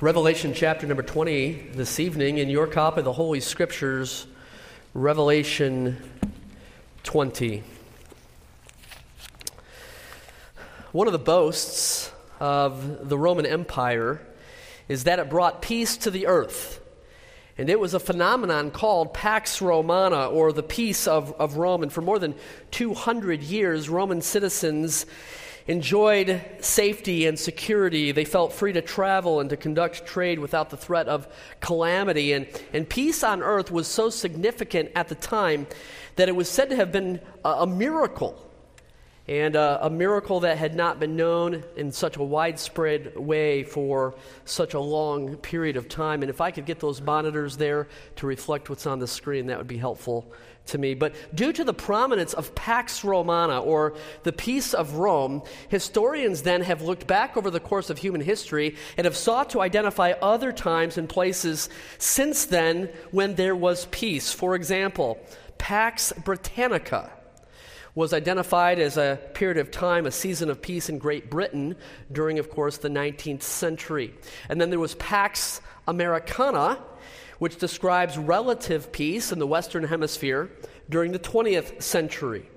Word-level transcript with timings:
Revelation 0.00 0.54
chapter 0.54 0.86
number 0.86 1.02
20 1.02 1.70
this 1.72 1.98
evening 1.98 2.38
in 2.38 2.48
your 2.48 2.68
copy 2.68 3.00
of 3.00 3.04
the 3.04 3.12
Holy 3.12 3.40
Scriptures, 3.40 4.28
Revelation 4.94 5.96
20. 7.02 7.64
One 10.92 11.08
of 11.08 11.12
the 11.12 11.18
boasts 11.18 12.12
of 12.38 13.08
the 13.08 13.18
Roman 13.18 13.44
Empire 13.44 14.24
is 14.86 15.02
that 15.02 15.18
it 15.18 15.28
brought 15.28 15.62
peace 15.62 15.96
to 15.96 16.12
the 16.12 16.28
earth. 16.28 16.80
And 17.58 17.68
it 17.68 17.80
was 17.80 17.92
a 17.92 17.98
phenomenon 17.98 18.70
called 18.70 19.12
Pax 19.12 19.60
Romana, 19.60 20.28
or 20.28 20.52
the 20.52 20.62
peace 20.62 21.08
of, 21.08 21.32
of 21.40 21.56
Rome. 21.56 21.82
And 21.82 21.92
for 21.92 22.02
more 22.02 22.20
than 22.20 22.36
200 22.70 23.42
years, 23.42 23.88
Roman 23.88 24.22
citizens 24.22 25.06
enjoyed 25.68 26.40
safety 26.60 27.26
and 27.26 27.38
security. 27.38 28.10
They 28.10 28.24
felt 28.24 28.54
free 28.54 28.72
to 28.72 28.80
travel 28.80 29.40
and 29.40 29.50
to 29.50 29.56
conduct 29.56 30.06
trade 30.06 30.38
without 30.38 30.70
the 30.70 30.78
threat 30.78 31.06
of 31.08 31.28
calamity. 31.60 32.32
And, 32.32 32.48
and 32.72 32.88
peace 32.88 33.22
on 33.22 33.42
earth 33.42 33.70
was 33.70 33.86
so 33.86 34.08
significant 34.08 34.90
at 34.96 35.08
the 35.08 35.14
time 35.14 35.66
that 36.16 36.28
it 36.28 36.34
was 36.34 36.48
said 36.48 36.70
to 36.70 36.76
have 36.76 36.90
been 36.90 37.20
a, 37.44 37.50
a 37.50 37.66
miracle. 37.66 38.44
And 39.28 39.56
uh, 39.56 39.80
a 39.82 39.90
miracle 39.90 40.40
that 40.40 40.56
had 40.56 40.74
not 40.74 40.98
been 40.98 41.14
known 41.14 41.62
in 41.76 41.92
such 41.92 42.16
a 42.16 42.22
widespread 42.22 43.14
way 43.14 43.62
for 43.62 44.14
such 44.46 44.72
a 44.72 44.80
long 44.80 45.36
period 45.36 45.76
of 45.76 45.86
time. 45.86 46.22
And 46.22 46.30
if 46.30 46.40
I 46.40 46.50
could 46.50 46.64
get 46.64 46.80
those 46.80 47.02
monitors 47.02 47.58
there 47.58 47.88
to 48.16 48.26
reflect 48.26 48.70
what's 48.70 48.86
on 48.86 49.00
the 49.00 49.06
screen, 49.06 49.48
that 49.48 49.58
would 49.58 49.68
be 49.68 49.76
helpful 49.76 50.32
to 50.68 50.78
me. 50.78 50.94
But 50.94 51.14
due 51.34 51.52
to 51.52 51.64
the 51.64 51.74
prominence 51.74 52.32
of 52.34 52.54
Pax 52.54 53.04
Romana, 53.04 53.60
or 53.60 53.94
the 54.22 54.32
peace 54.32 54.74
of 54.74 54.94
Rome, 54.94 55.42
historians 55.68 56.42
then 56.42 56.62
have 56.62 56.82
looked 56.82 57.06
back 57.06 57.36
over 57.36 57.50
the 57.50 57.60
course 57.60 57.90
of 57.90 57.98
human 57.98 58.20
history 58.20 58.76
and 58.96 59.04
have 59.04 59.16
sought 59.16 59.50
to 59.50 59.60
identify 59.60 60.12
other 60.22 60.52
times 60.52 60.98
and 60.98 61.08
places 61.08 61.68
since 61.98 62.44
then 62.46 62.90
when 63.10 63.34
there 63.34 63.56
was 63.56 63.86
peace. 63.90 64.32
For 64.32 64.54
example, 64.54 65.18
Pax 65.58 66.12
Britannica 66.24 67.10
was 67.94 68.12
identified 68.12 68.78
as 68.78 68.96
a 68.96 69.18
period 69.34 69.58
of 69.58 69.72
time, 69.72 70.06
a 70.06 70.10
season 70.10 70.50
of 70.50 70.62
peace 70.62 70.88
in 70.88 70.98
Great 70.98 71.28
Britain 71.30 71.74
during, 72.12 72.38
of 72.38 72.48
course, 72.48 72.78
the 72.78 72.88
19th 72.88 73.42
century. 73.42 74.14
And 74.48 74.60
then 74.60 74.70
there 74.70 74.78
was 74.78 74.94
Pax 74.94 75.60
Americana, 75.88 76.78
which 77.38 77.56
describes 77.58 78.18
relative 78.18 78.92
peace 78.92 79.32
in 79.32 79.38
the 79.38 79.46
Western 79.46 79.84
Hemisphere 79.84 80.50
during 80.88 81.12
the 81.12 81.18
20th 81.18 81.82
century. 81.82 82.48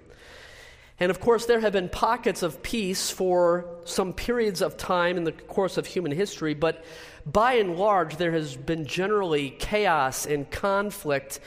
And 0.99 1.09
of 1.09 1.19
course, 1.19 1.47
there 1.47 1.59
have 1.59 1.73
been 1.73 1.89
pockets 1.89 2.43
of 2.43 2.61
peace 2.61 3.09
for 3.09 3.65
some 3.85 4.13
periods 4.13 4.61
of 4.61 4.77
time 4.77 5.17
in 5.17 5.23
the 5.23 5.31
course 5.31 5.77
of 5.77 5.87
human 5.87 6.11
history, 6.11 6.53
but 6.53 6.85
by 7.25 7.53
and 7.53 7.75
large, 7.75 8.17
there 8.17 8.31
has 8.31 8.55
been 8.55 8.85
generally 8.85 9.51
chaos 9.51 10.25
and 10.25 10.49
conflict 10.51 11.39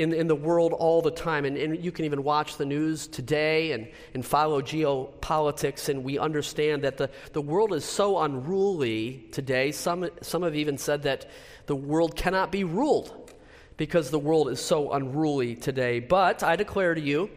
in, 0.00 0.14
in 0.14 0.28
the 0.28 0.34
world 0.34 0.72
all 0.72 1.02
the 1.02 1.10
time. 1.10 1.44
And, 1.44 1.58
and 1.58 1.84
you 1.84 1.92
can 1.92 2.06
even 2.06 2.24
watch 2.24 2.56
the 2.56 2.64
news 2.64 3.06
today 3.06 3.72
and, 3.72 3.86
and 4.14 4.24
follow 4.24 4.62
geopolitics, 4.62 5.90
and 5.90 6.02
we 6.02 6.18
understand 6.18 6.84
that 6.84 6.96
the, 6.96 7.10
the 7.34 7.42
world 7.42 7.74
is 7.74 7.84
so 7.84 8.18
unruly 8.20 9.26
today. 9.30 9.72
Some, 9.72 10.08
some 10.22 10.42
have 10.42 10.56
even 10.56 10.78
said 10.78 11.02
that 11.02 11.28
the 11.66 11.76
world 11.76 12.16
cannot 12.16 12.50
be 12.50 12.64
ruled 12.64 13.34
because 13.76 14.10
the 14.10 14.18
world 14.18 14.48
is 14.48 14.58
so 14.58 14.92
unruly 14.92 15.54
today. 15.54 16.00
But 16.00 16.42
I 16.42 16.56
declare 16.56 16.94
to 16.94 17.00
you 17.00 17.30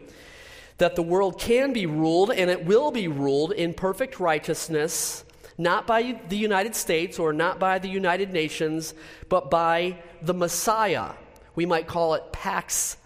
that 0.78 0.96
the 0.96 1.02
world 1.02 1.38
can 1.38 1.74
be 1.74 1.84
ruled 1.84 2.30
and 2.30 2.50
it 2.50 2.64
will 2.64 2.90
be 2.90 3.08
ruled 3.08 3.52
in 3.52 3.74
perfect 3.74 4.18
righteousness, 4.20 5.24
not 5.58 5.86
by 5.86 6.18
the 6.30 6.36
United 6.36 6.74
States 6.74 7.18
or 7.18 7.34
not 7.34 7.58
by 7.58 7.78
the 7.78 7.88
United 7.88 8.32
Nations, 8.32 8.94
but 9.28 9.50
by 9.50 10.02
the 10.22 10.34
Messiah. 10.34 11.12
We 11.54 11.66
might 11.66 11.86
call 11.86 12.14
it 12.14 12.32
Pax 12.32 12.96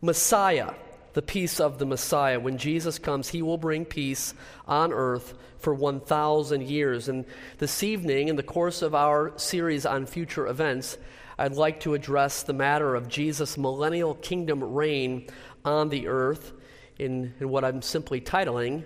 Messiah, 0.00 0.72
the 1.12 1.22
peace 1.22 1.60
of 1.60 1.78
the 1.78 1.86
Messiah. 1.86 2.40
When 2.40 2.56
Jesus 2.56 2.98
comes, 2.98 3.28
he 3.28 3.42
will 3.42 3.58
bring 3.58 3.84
peace 3.84 4.32
on 4.66 4.92
earth 4.92 5.34
for 5.58 5.74
1,000 5.74 6.62
years. 6.62 7.08
And 7.08 7.26
this 7.58 7.82
evening, 7.82 8.28
in 8.28 8.36
the 8.36 8.42
course 8.42 8.80
of 8.82 8.94
our 8.94 9.36
series 9.36 9.84
on 9.84 10.06
future 10.06 10.46
events, 10.46 10.96
I'd 11.38 11.52
like 11.52 11.80
to 11.80 11.94
address 11.94 12.42
the 12.42 12.52
matter 12.52 12.94
of 12.94 13.08
Jesus' 13.08 13.58
millennial 13.58 14.14
kingdom 14.14 14.62
reign 14.62 15.28
on 15.64 15.88
the 15.88 16.08
earth 16.08 16.52
in, 16.98 17.34
in 17.40 17.48
what 17.48 17.64
I'm 17.64 17.82
simply 17.82 18.20
titling 18.20 18.84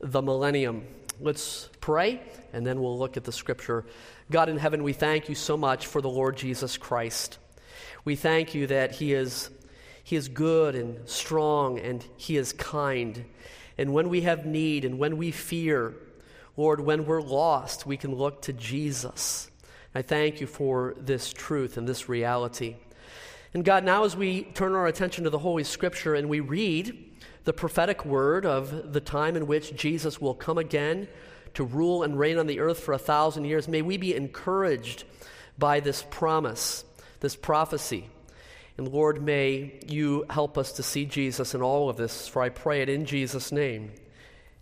the 0.00 0.22
millennium. 0.22 0.84
Let's 1.20 1.70
pray, 1.80 2.20
and 2.52 2.66
then 2.66 2.80
we'll 2.80 2.98
look 2.98 3.16
at 3.16 3.24
the 3.24 3.32
scripture. 3.32 3.84
God 4.30 4.48
in 4.48 4.58
heaven, 4.58 4.82
we 4.82 4.92
thank 4.92 5.28
you 5.28 5.34
so 5.34 5.56
much 5.56 5.86
for 5.86 6.00
the 6.00 6.10
Lord 6.10 6.36
Jesus 6.36 6.76
Christ. 6.76 7.38
We 8.04 8.16
thank 8.16 8.54
you 8.54 8.66
that 8.66 8.92
He 8.92 9.12
is, 9.12 9.50
he 10.02 10.16
is 10.16 10.28
good 10.28 10.74
and 10.74 11.08
strong 11.08 11.78
and 11.78 12.04
He 12.16 12.36
is 12.36 12.52
kind. 12.52 13.24
And 13.78 13.92
when 13.92 14.08
we 14.08 14.22
have 14.22 14.46
need 14.46 14.84
and 14.84 14.98
when 14.98 15.16
we 15.16 15.30
fear, 15.30 15.94
Lord, 16.56 16.80
when 16.80 17.06
we're 17.06 17.22
lost, 17.22 17.86
we 17.86 17.96
can 17.96 18.14
look 18.14 18.42
to 18.42 18.52
Jesus. 18.52 19.50
I 19.94 20.02
thank 20.02 20.40
you 20.40 20.46
for 20.46 20.94
this 20.98 21.32
truth 21.32 21.76
and 21.76 21.88
this 21.88 22.08
reality. 22.08 22.76
And 23.52 23.64
God, 23.64 23.84
now 23.84 24.04
as 24.04 24.16
we 24.16 24.42
turn 24.42 24.74
our 24.74 24.86
attention 24.86 25.24
to 25.24 25.30
the 25.30 25.38
Holy 25.38 25.64
Scripture 25.64 26.14
and 26.14 26.28
we 26.28 26.40
read 26.40 27.12
the 27.44 27.52
prophetic 27.52 28.04
word 28.04 28.44
of 28.44 28.92
the 28.92 29.00
time 29.00 29.36
in 29.36 29.46
which 29.46 29.76
Jesus 29.76 30.20
will 30.20 30.34
come 30.34 30.58
again 30.58 31.08
to 31.54 31.64
rule 31.64 32.02
and 32.02 32.18
reign 32.18 32.38
on 32.38 32.46
the 32.46 32.60
earth 32.60 32.80
for 32.80 32.92
a 32.92 32.98
thousand 32.98 33.44
years, 33.44 33.68
may 33.68 33.82
we 33.82 33.96
be 33.96 34.14
encouraged 34.14 35.04
by 35.56 35.80
this 35.80 36.04
promise, 36.10 36.84
this 37.24 37.34
prophecy. 37.34 38.04
And 38.76 38.86
Lord, 38.86 39.22
may 39.22 39.80
you 39.88 40.26
help 40.28 40.58
us 40.58 40.72
to 40.72 40.82
see 40.82 41.06
Jesus 41.06 41.54
in 41.54 41.62
all 41.62 41.88
of 41.88 41.96
this, 41.96 42.28
for 42.28 42.42
I 42.42 42.50
pray 42.50 42.82
it 42.82 42.88
in 42.88 43.06
Jesus' 43.06 43.50
name. 43.50 43.92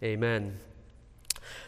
Amen. 0.02 0.58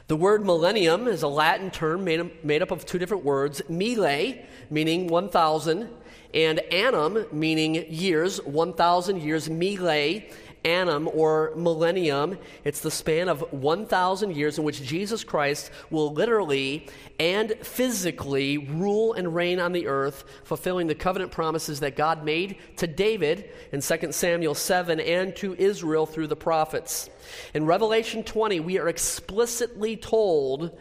The 0.07 0.17
word 0.17 0.47
millennium 0.47 1.09
is 1.09 1.23
a 1.23 1.29
Latin 1.29 1.71
term 1.71 2.05
made, 2.05 2.45
made 2.45 2.63
up 2.63 2.71
of 2.71 2.87
two 2.87 2.99
different 2.99 3.25
words 3.25 3.61
mille, 3.69 4.35
meaning 4.71 5.09
1,000, 5.09 5.89
and 6.33 6.61
annum, 6.61 7.27
meaning 7.33 7.87
years, 7.89 8.41
1,000 8.43 9.21
years. 9.21 9.51
Mille 9.51 10.23
annum 10.65 11.09
or 11.13 11.53
millennium. 11.57 12.39
It's 12.65 12.81
the 12.81 12.91
span 12.91 13.29
of 13.29 13.53
1,000 13.53 14.35
years 14.35 14.59
in 14.59 14.65
which 14.65 14.83
Jesus 14.83 15.25
Christ 15.25 15.71
will 15.91 16.13
literally 16.13 16.89
and 17.19 17.53
physically 17.63 18.59
rule 18.59 19.13
and 19.13 19.35
reign 19.35 19.61
on 19.61 19.73
the 19.73 19.87
earth, 19.87 20.25
fulfilling 20.45 20.87
the 20.87 20.95
covenant 20.95 21.33
promises 21.33 21.81
that 21.81 21.97
God 21.97 22.25
made 22.25 22.57
to 22.77 22.87
David 22.87 23.51
in 23.73 23.81
2 23.81 24.13
Samuel 24.13 24.55
7 24.55 25.01
and 25.01 25.37
to 25.37 25.55
Israel 25.55 26.07
through 26.07 26.29
the 26.29 26.37
prophets. 26.37 27.11
In 27.53 27.67
Revelation 27.67 28.25
20, 28.25 28.61
we 28.61 28.79
are 28.79 28.89
explicitly 28.89 29.97
told 29.97 30.77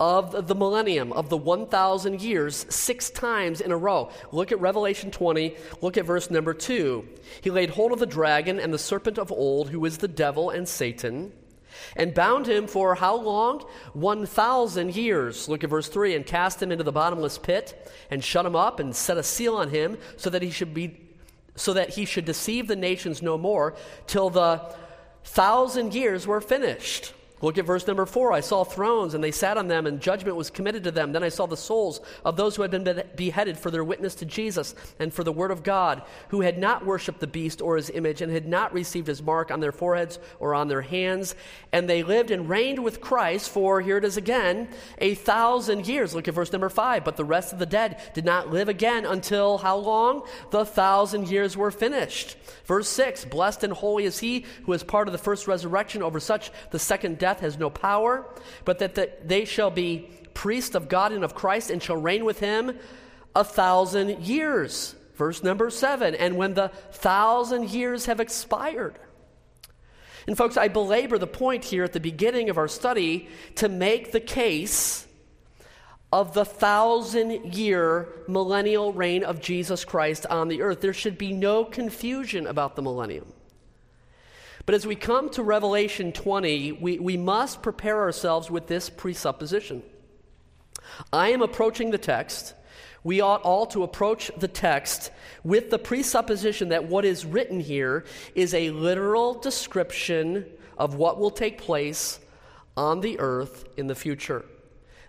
of 0.00 0.48
the 0.48 0.54
millennium, 0.54 1.12
of 1.12 1.28
the 1.28 1.36
1,000 1.36 2.20
years, 2.20 2.66
six 2.68 3.10
times 3.10 3.60
in 3.60 3.70
a 3.70 3.76
row. 3.76 4.10
Look 4.32 4.50
at 4.50 4.60
Revelation 4.60 5.10
20, 5.10 5.56
look 5.80 5.96
at 5.96 6.04
verse 6.04 6.30
number 6.30 6.52
2. 6.52 7.06
He 7.40 7.50
laid 7.50 7.70
hold 7.70 7.92
of 7.92 8.00
the 8.00 8.06
dragon 8.06 8.58
and 8.58 8.74
the 8.74 8.78
serpent 8.78 9.18
of 9.18 9.30
old, 9.30 9.70
who 9.70 9.84
is 9.84 9.98
the 9.98 10.08
devil 10.08 10.50
and 10.50 10.68
Satan, 10.68 11.32
and 11.96 12.12
bound 12.14 12.48
him 12.48 12.66
for 12.66 12.96
how 12.96 13.16
long? 13.16 13.64
1,000 13.92 14.96
years. 14.96 15.48
Look 15.48 15.62
at 15.62 15.70
verse 15.70 15.88
3 15.88 16.16
and 16.16 16.26
cast 16.26 16.60
him 16.60 16.72
into 16.72 16.84
the 16.84 16.92
bottomless 16.92 17.38
pit, 17.38 17.92
and 18.10 18.22
shut 18.22 18.46
him 18.46 18.56
up, 18.56 18.80
and 18.80 18.94
set 18.94 19.16
a 19.16 19.22
seal 19.22 19.56
on 19.56 19.70
him, 19.70 19.98
so 20.16 20.28
that 20.30 20.42
he 20.42 20.50
should 20.50 20.74
be. 20.74 21.00
So 21.56 21.72
that 21.74 21.90
he 21.90 22.04
should 22.04 22.24
deceive 22.24 22.66
the 22.66 22.74
nations 22.74 23.22
no 23.22 23.38
more 23.38 23.76
till 24.08 24.28
the 24.28 24.74
thousand 25.22 25.94
years 25.94 26.26
were 26.26 26.40
finished. 26.40 27.12
Look 27.44 27.58
at 27.58 27.66
verse 27.66 27.86
number 27.86 28.06
four. 28.06 28.32
I 28.32 28.40
saw 28.40 28.64
thrones, 28.64 29.12
and 29.12 29.22
they 29.22 29.30
sat 29.30 29.58
on 29.58 29.68
them, 29.68 29.86
and 29.86 30.00
judgment 30.00 30.38
was 30.38 30.48
committed 30.48 30.82
to 30.84 30.90
them. 30.90 31.12
Then 31.12 31.22
I 31.22 31.28
saw 31.28 31.44
the 31.44 31.58
souls 31.58 32.00
of 32.24 32.38
those 32.38 32.56
who 32.56 32.62
had 32.62 32.70
been 32.70 33.02
beheaded 33.16 33.58
for 33.58 33.70
their 33.70 33.84
witness 33.84 34.14
to 34.16 34.24
Jesus 34.24 34.74
and 34.98 35.12
for 35.12 35.24
the 35.24 35.32
word 35.32 35.50
of 35.50 35.62
God, 35.62 36.00
who 36.28 36.40
had 36.40 36.56
not 36.56 36.86
worshipped 36.86 37.20
the 37.20 37.26
beast 37.26 37.60
or 37.60 37.76
his 37.76 37.90
image, 37.90 38.22
and 38.22 38.32
had 38.32 38.48
not 38.48 38.72
received 38.72 39.08
his 39.08 39.22
mark 39.22 39.50
on 39.50 39.60
their 39.60 39.72
foreheads 39.72 40.18
or 40.40 40.54
on 40.54 40.68
their 40.68 40.80
hands. 40.80 41.34
And 41.70 41.86
they 41.86 42.02
lived 42.02 42.30
and 42.30 42.48
reigned 42.48 42.82
with 42.82 43.02
Christ 43.02 43.50
for, 43.50 43.82
here 43.82 43.98
it 43.98 44.06
is 44.06 44.16
again, 44.16 44.68
a 44.96 45.14
thousand 45.14 45.86
years. 45.86 46.14
Look 46.14 46.28
at 46.28 46.34
verse 46.34 46.50
number 46.50 46.70
five. 46.70 47.04
But 47.04 47.18
the 47.18 47.26
rest 47.26 47.52
of 47.52 47.58
the 47.58 47.66
dead 47.66 48.00
did 48.14 48.24
not 48.24 48.50
live 48.50 48.70
again 48.70 49.04
until 49.04 49.58
how 49.58 49.76
long? 49.76 50.26
The 50.50 50.64
thousand 50.64 51.28
years 51.28 51.58
were 51.58 51.70
finished. 51.70 52.38
Verse 52.64 52.88
six 52.88 53.26
Blessed 53.26 53.64
and 53.64 53.74
holy 53.74 54.04
is 54.04 54.18
he 54.18 54.46
who 54.64 54.72
is 54.72 54.82
part 54.82 55.08
of 55.08 55.12
the 55.12 55.18
first 55.18 55.46
resurrection. 55.46 56.02
Over 56.02 56.20
such 56.20 56.50
the 56.70 56.78
second 56.78 57.18
death 57.18 57.33
death 57.34 57.40
has 57.40 57.58
no 57.58 57.70
power, 57.70 58.26
but 58.64 58.78
that 58.78 58.94
the, 58.94 59.10
they 59.24 59.44
shall 59.44 59.70
be 59.70 60.08
priests 60.34 60.74
of 60.74 60.88
God 60.88 61.12
and 61.12 61.24
of 61.24 61.34
Christ 61.34 61.70
and 61.70 61.82
shall 61.82 61.96
reign 61.96 62.24
with 62.24 62.38
him 62.38 62.78
a 63.34 63.44
thousand 63.44 64.20
years. 64.20 64.94
Verse 65.16 65.42
number 65.42 65.70
seven. 65.70 66.14
And 66.14 66.36
when 66.36 66.54
the 66.54 66.68
thousand 66.92 67.70
years 67.70 68.06
have 68.06 68.20
expired. 68.20 68.98
And, 70.26 70.36
folks, 70.36 70.56
I 70.56 70.68
belabor 70.68 71.18
the 71.18 71.26
point 71.26 71.64
here 71.64 71.84
at 71.84 71.92
the 71.92 72.00
beginning 72.00 72.48
of 72.48 72.56
our 72.56 72.68
study 72.68 73.28
to 73.56 73.68
make 73.68 74.12
the 74.12 74.20
case 74.20 75.06
of 76.12 76.32
the 76.32 76.44
thousand 76.44 77.54
year 77.54 78.08
millennial 78.28 78.92
reign 78.92 79.24
of 79.24 79.40
Jesus 79.40 79.84
Christ 79.84 80.24
on 80.26 80.48
the 80.48 80.62
earth. 80.62 80.80
There 80.80 80.94
should 80.94 81.18
be 81.18 81.32
no 81.32 81.64
confusion 81.64 82.46
about 82.46 82.76
the 82.76 82.82
millennium. 82.82 83.26
But 84.66 84.74
as 84.74 84.86
we 84.86 84.96
come 84.96 85.28
to 85.30 85.42
Revelation 85.42 86.12
20, 86.12 86.72
we, 86.72 86.98
we 86.98 87.16
must 87.16 87.62
prepare 87.62 88.00
ourselves 88.00 88.50
with 88.50 88.66
this 88.66 88.88
presupposition. 88.88 89.82
I 91.12 91.30
am 91.30 91.42
approaching 91.42 91.90
the 91.90 91.98
text. 91.98 92.54
We 93.02 93.20
ought 93.20 93.42
all 93.42 93.66
to 93.66 93.82
approach 93.82 94.30
the 94.38 94.48
text 94.48 95.10
with 95.42 95.68
the 95.68 95.78
presupposition 95.78 96.70
that 96.70 96.84
what 96.84 97.04
is 97.04 97.26
written 97.26 97.60
here 97.60 98.04
is 98.34 98.54
a 98.54 98.70
literal 98.70 99.34
description 99.34 100.46
of 100.78 100.94
what 100.94 101.18
will 101.18 101.30
take 101.30 101.58
place 101.58 102.18
on 102.76 103.02
the 103.02 103.20
earth 103.20 103.66
in 103.76 103.86
the 103.86 103.94
future. 103.94 104.44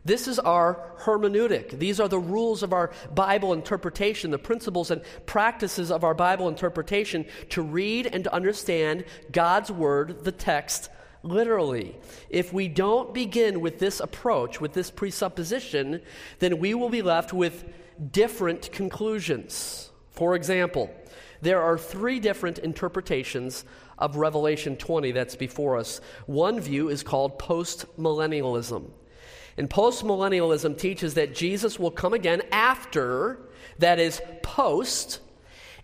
This 0.05 0.27
is 0.27 0.37
our 0.37 0.79
hermeneutic. 0.99 1.79
These 1.79 1.99
are 1.99 2.07
the 2.07 2.19
rules 2.19 2.61
of 2.61 2.73
our 2.73 2.91
Bible 3.13 3.53
interpretation, 3.53 4.29
the 4.29 4.37
principles 4.37 4.91
and 4.91 5.01
practices 5.25 5.91
of 5.91 6.03
our 6.03 6.13
Bible 6.13 6.47
interpretation 6.47 7.25
to 7.49 7.63
read 7.63 8.05
and 8.05 8.23
to 8.23 8.33
understand 8.33 9.05
God's 9.31 9.71
Word, 9.71 10.23
the 10.23 10.31
text, 10.31 10.89
literally. 11.23 11.97
If 12.29 12.53
we 12.53 12.67
don't 12.67 13.15
begin 13.15 13.61
with 13.61 13.79
this 13.79 13.99
approach, 13.99 14.61
with 14.61 14.73
this 14.73 14.91
presupposition, 14.91 16.01
then 16.37 16.59
we 16.59 16.75
will 16.75 16.89
be 16.89 17.01
left 17.01 17.33
with 17.33 17.65
different 18.11 18.71
conclusions. 18.71 19.89
For 20.11 20.35
example, 20.35 20.93
there 21.41 21.63
are 21.63 21.79
three 21.79 22.19
different 22.19 22.59
interpretations 22.59 23.65
of 23.97 24.17
Revelation 24.17 24.75
20 24.75 25.13
that's 25.13 25.35
before 25.35 25.77
us. 25.77 25.99
One 26.27 26.59
view 26.59 26.89
is 26.89 27.01
called 27.01 27.39
postmillennialism. 27.39 28.91
And 29.57 29.69
postmillennialism 29.69 30.77
teaches 30.77 31.13
that 31.13 31.35
Jesus 31.35 31.79
will 31.79 31.91
come 31.91 32.13
again 32.13 32.41
after, 32.51 33.39
that 33.79 33.99
is, 33.99 34.21
post, 34.41 35.19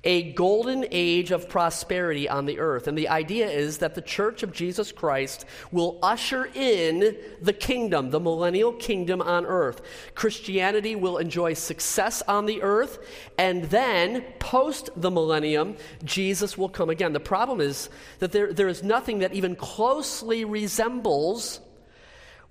a 0.04 0.34
golden 0.34 0.86
age 0.92 1.32
of 1.32 1.48
prosperity 1.48 2.28
on 2.28 2.46
the 2.46 2.60
earth. 2.60 2.88
And 2.88 2.98
the 2.98 3.10
idea 3.10 3.48
is 3.50 3.78
that 3.80 3.94
the 3.94 4.02
church 4.02 4.42
of 4.42 4.52
Jesus 4.52 4.92
Christ 4.92 5.46
will 5.72 6.00
usher 6.02 6.50
in 6.56 7.16
the 7.42 7.54
kingdom, 7.54 8.10
the 8.10 8.20
millennial 8.20 8.74
kingdom 8.74 9.22
on 9.22 9.46
earth. 9.46 9.82
Christianity 10.16 10.96
will 10.96 11.18
enjoy 11.18 11.54
success 11.54 12.24
on 12.28 12.48
the 12.48 12.64
earth, 12.64 13.00
and 13.38 13.66
then, 13.66 14.26
post 14.40 14.90
the 14.96 15.12
millennium, 15.12 15.78
Jesus 16.04 16.58
will 16.58 16.70
come 16.70 16.90
again. 16.90 17.14
The 17.14 17.20
problem 17.20 17.62
is 17.62 17.90
that 18.20 18.32
there, 18.32 18.54
there 18.54 18.68
is 18.68 18.82
nothing 18.82 19.20
that 19.20 19.34
even 19.34 19.56
closely 19.56 20.46
resembles 20.46 21.60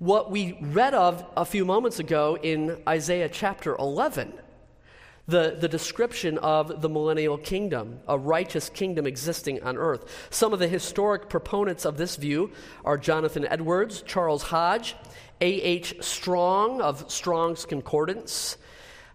what 0.01 0.31
we 0.31 0.57
read 0.63 0.95
of 0.95 1.23
a 1.37 1.45
few 1.45 1.63
moments 1.63 1.99
ago 1.99 2.39
in 2.43 2.81
Isaiah 2.89 3.29
chapter 3.29 3.77
11. 3.77 4.33
The, 5.29 5.59
the 5.61 5.69
description 5.69 6.39
of 6.39 6.81
the 6.81 6.89
millennial 6.89 7.37
kingdom, 7.37 8.01
a 8.09 8.19
righteous 8.19 8.71
kingdom 8.71 9.07
existing 9.07 9.63
on 9.63 9.77
earth. 9.77 10.07
Some 10.31 10.55
of 10.55 10.59
the 10.59 10.67
historic 10.67 11.29
proponents 11.29 11.85
of 11.85 11.99
this 11.99 12.17
view 12.17 12.51
are 12.83 12.97
Jonathan 12.97 13.47
Edwards, 13.47 14.01
Charles 14.01 14.43
Hodge, 14.45 14.97
A.H. 15.43 16.03
Strong 16.03 16.81
of 16.81 17.13
Strong's 17.13 17.67
Concordance. 17.67 18.57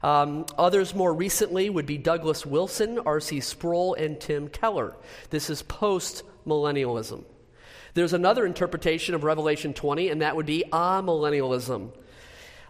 Um, 0.04 0.46
others 0.56 0.94
more 0.94 1.16
recently 1.16 1.68
would 1.68 1.88
be 1.88 1.98
Douglas 1.98 2.46
Wilson, 2.46 3.00
R.C. 3.00 3.40
Sproul, 3.40 3.96
and 3.96 4.22
Tim 4.22 4.50
Keller. 4.50 4.96
This 5.32 5.50
is 5.50 5.64
post 5.64 6.22
millennialism. 6.46 7.24
There's 7.96 8.14
another 8.14 8.46
interpretation 8.46 9.16
of 9.16 9.24
Revelation 9.24 9.74
20, 9.74 10.10
and 10.10 10.22
that 10.22 10.36
would 10.36 10.46
be 10.46 10.66
amillennialism. 10.72 11.92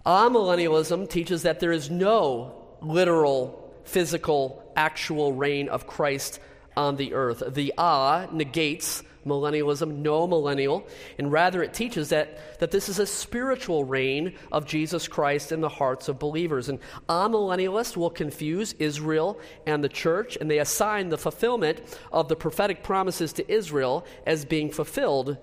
Amillennialism 0.06 1.10
teaches 1.10 1.42
that 1.42 1.60
there 1.60 1.72
is 1.72 1.90
no 1.90 2.64
literal, 2.80 3.74
physical, 3.86 4.72
actual 4.76 5.34
reign 5.34 5.68
of 5.68 5.88
Christ 5.88 6.40
on 6.78 6.98
the 6.98 7.16
earth. 7.16 7.42
The 7.56 7.74
ah 7.76 8.28
negates 8.32 9.02
millennialism, 9.26 9.98
no 9.98 10.28
millennial, 10.28 10.88
and 11.18 11.32
rather 11.32 11.64
it 11.64 11.74
teaches 11.74 12.10
that, 12.10 12.60
that 12.60 12.72
this 12.72 12.88
is 12.88 13.00
a 13.00 13.08
spiritual 13.08 13.84
reign 13.84 14.36
of 14.52 14.66
Jesus 14.66 15.08
Christ 15.08 15.52
in 15.52 15.62
the 15.62 15.70
hearts 15.70 16.08
of 16.08 16.20
believers. 16.20 16.70
And 16.70 16.80
amillennialists 17.10 17.98
will 17.98 18.10
confuse 18.10 18.74
Israel 18.74 19.40
and 19.66 19.84
the 19.84 19.90
church, 19.90 20.38
and 20.40 20.50
they 20.50 20.60
assign 20.60 21.10
the 21.10 21.18
fulfillment 21.18 21.82
of 22.12 22.28
the 22.28 22.36
prophetic 22.36 22.84
promises 22.84 23.34
to 23.34 23.52
Israel 23.52 24.06
as 24.26 24.46
being 24.46 24.70
fulfilled 24.70 25.38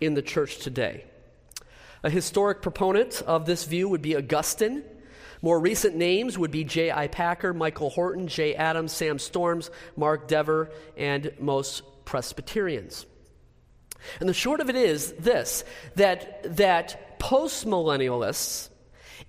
in 0.00 0.14
the 0.14 0.22
church 0.22 0.58
today. 0.58 1.04
A 2.02 2.10
historic 2.10 2.62
proponent 2.62 3.22
of 3.26 3.46
this 3.46 3.64
view 3.64 3.88
would 3.88 4.02
be 4.02 4.16
Augustine. 4.16 4.82
More 5.40 5.60
recent 5.60 5.94
names 5.94 6.36
would 6.36 6.50
be 6.50 6.64
J.I. 6.64 7.08
Packer, 7.08 7.54
Michael 7.54 7.90
Horton, 7.90 8.26
Jay 8.26 8.54
Adams, 8.54 8.92
Sam 8.92 9.18
Storms, 9.18 9.70
Mark 9.96 10.26
Dever, 10.26 10.70
and 10.96 11.32
most 11.38 11.82
Presbyterians. 12.04 13.06
And 14.20 14.28
the 14.28 14.34
short 14.34 14.60
of 14.60 14.68
it 14.68 14.76
is 14.76 15.12
this 15.12 15.64
that, 15.96 16.56
that 16.56 17.18
postmillennialists 17.18 18.68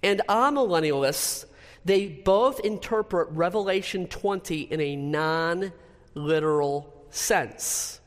and 0.01 0.21
amillennialists, 0.27 1.45
they 1.85 2.07
both 2.07 2.59
interpret 2.61 3.29
Revelation 3.31 4.07
20 4.07 4.61
in 4.61 4.81
a 4.81 4.95
non 4.95 5.71
literal 6.13 7.05
sense. 7.09 7.99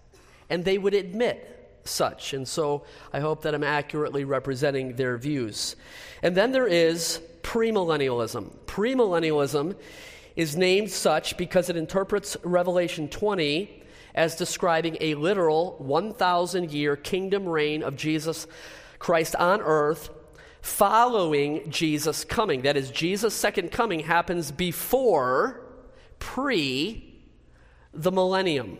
And 0.48 0.64
they 0.64 0.78
would 0.78 0.94
admit 0.94 1.80
such. 1.84 2.34
And 2.34 2.46
so 2.46 2.84
I 3.12 3.20
hope 3.20 3.42
that 3.42 3.54
I'm 3.54 3.64
accurately 3.64 4.24
representing 4.24 4.96
their 4.96 5.16
views. 5.16 5.76
And 6.22 6.36
then 6.36 6.52
there 6.52 6.66
is 6.66 7.20
premillennialism. 7.42 8.50
Premillennialism 8.66 9.76
is 10.34 10.56
named 10.56 10.90
such 10.90 11.36
because 11.36 11.70
it 11.70 11.76
interprets 11.76 12.36
Revelation 12.42 13.08
20 13.08 13.82
as 14.16 14.34
describing 14.34 14.96
a 15.00 15.14
literal 15.14 15.76
1,000 15.78 16.72
year 16.72 16.96
kingdom 16.96 17.46
reign 17.46 17.82
of 17.82 17.96
Jesus 17.96 18.46
Christ 18.98 19.36
on 19.36 19.60
earth 19.60 20.10
following 20.66 21.70
Jesus' 21.70 22.24
coming. 22.24 22.62
That 22.62 22.76
is, 22.76 22.90
Jesus' 22.90 23.34
second 23.34 23.70
coming 23.70 24.00
happens 24.00 24.50
before, 24.50 25.60
pre 26.18 27.14
the 27.94 28.10
millennium. 28.10 28.78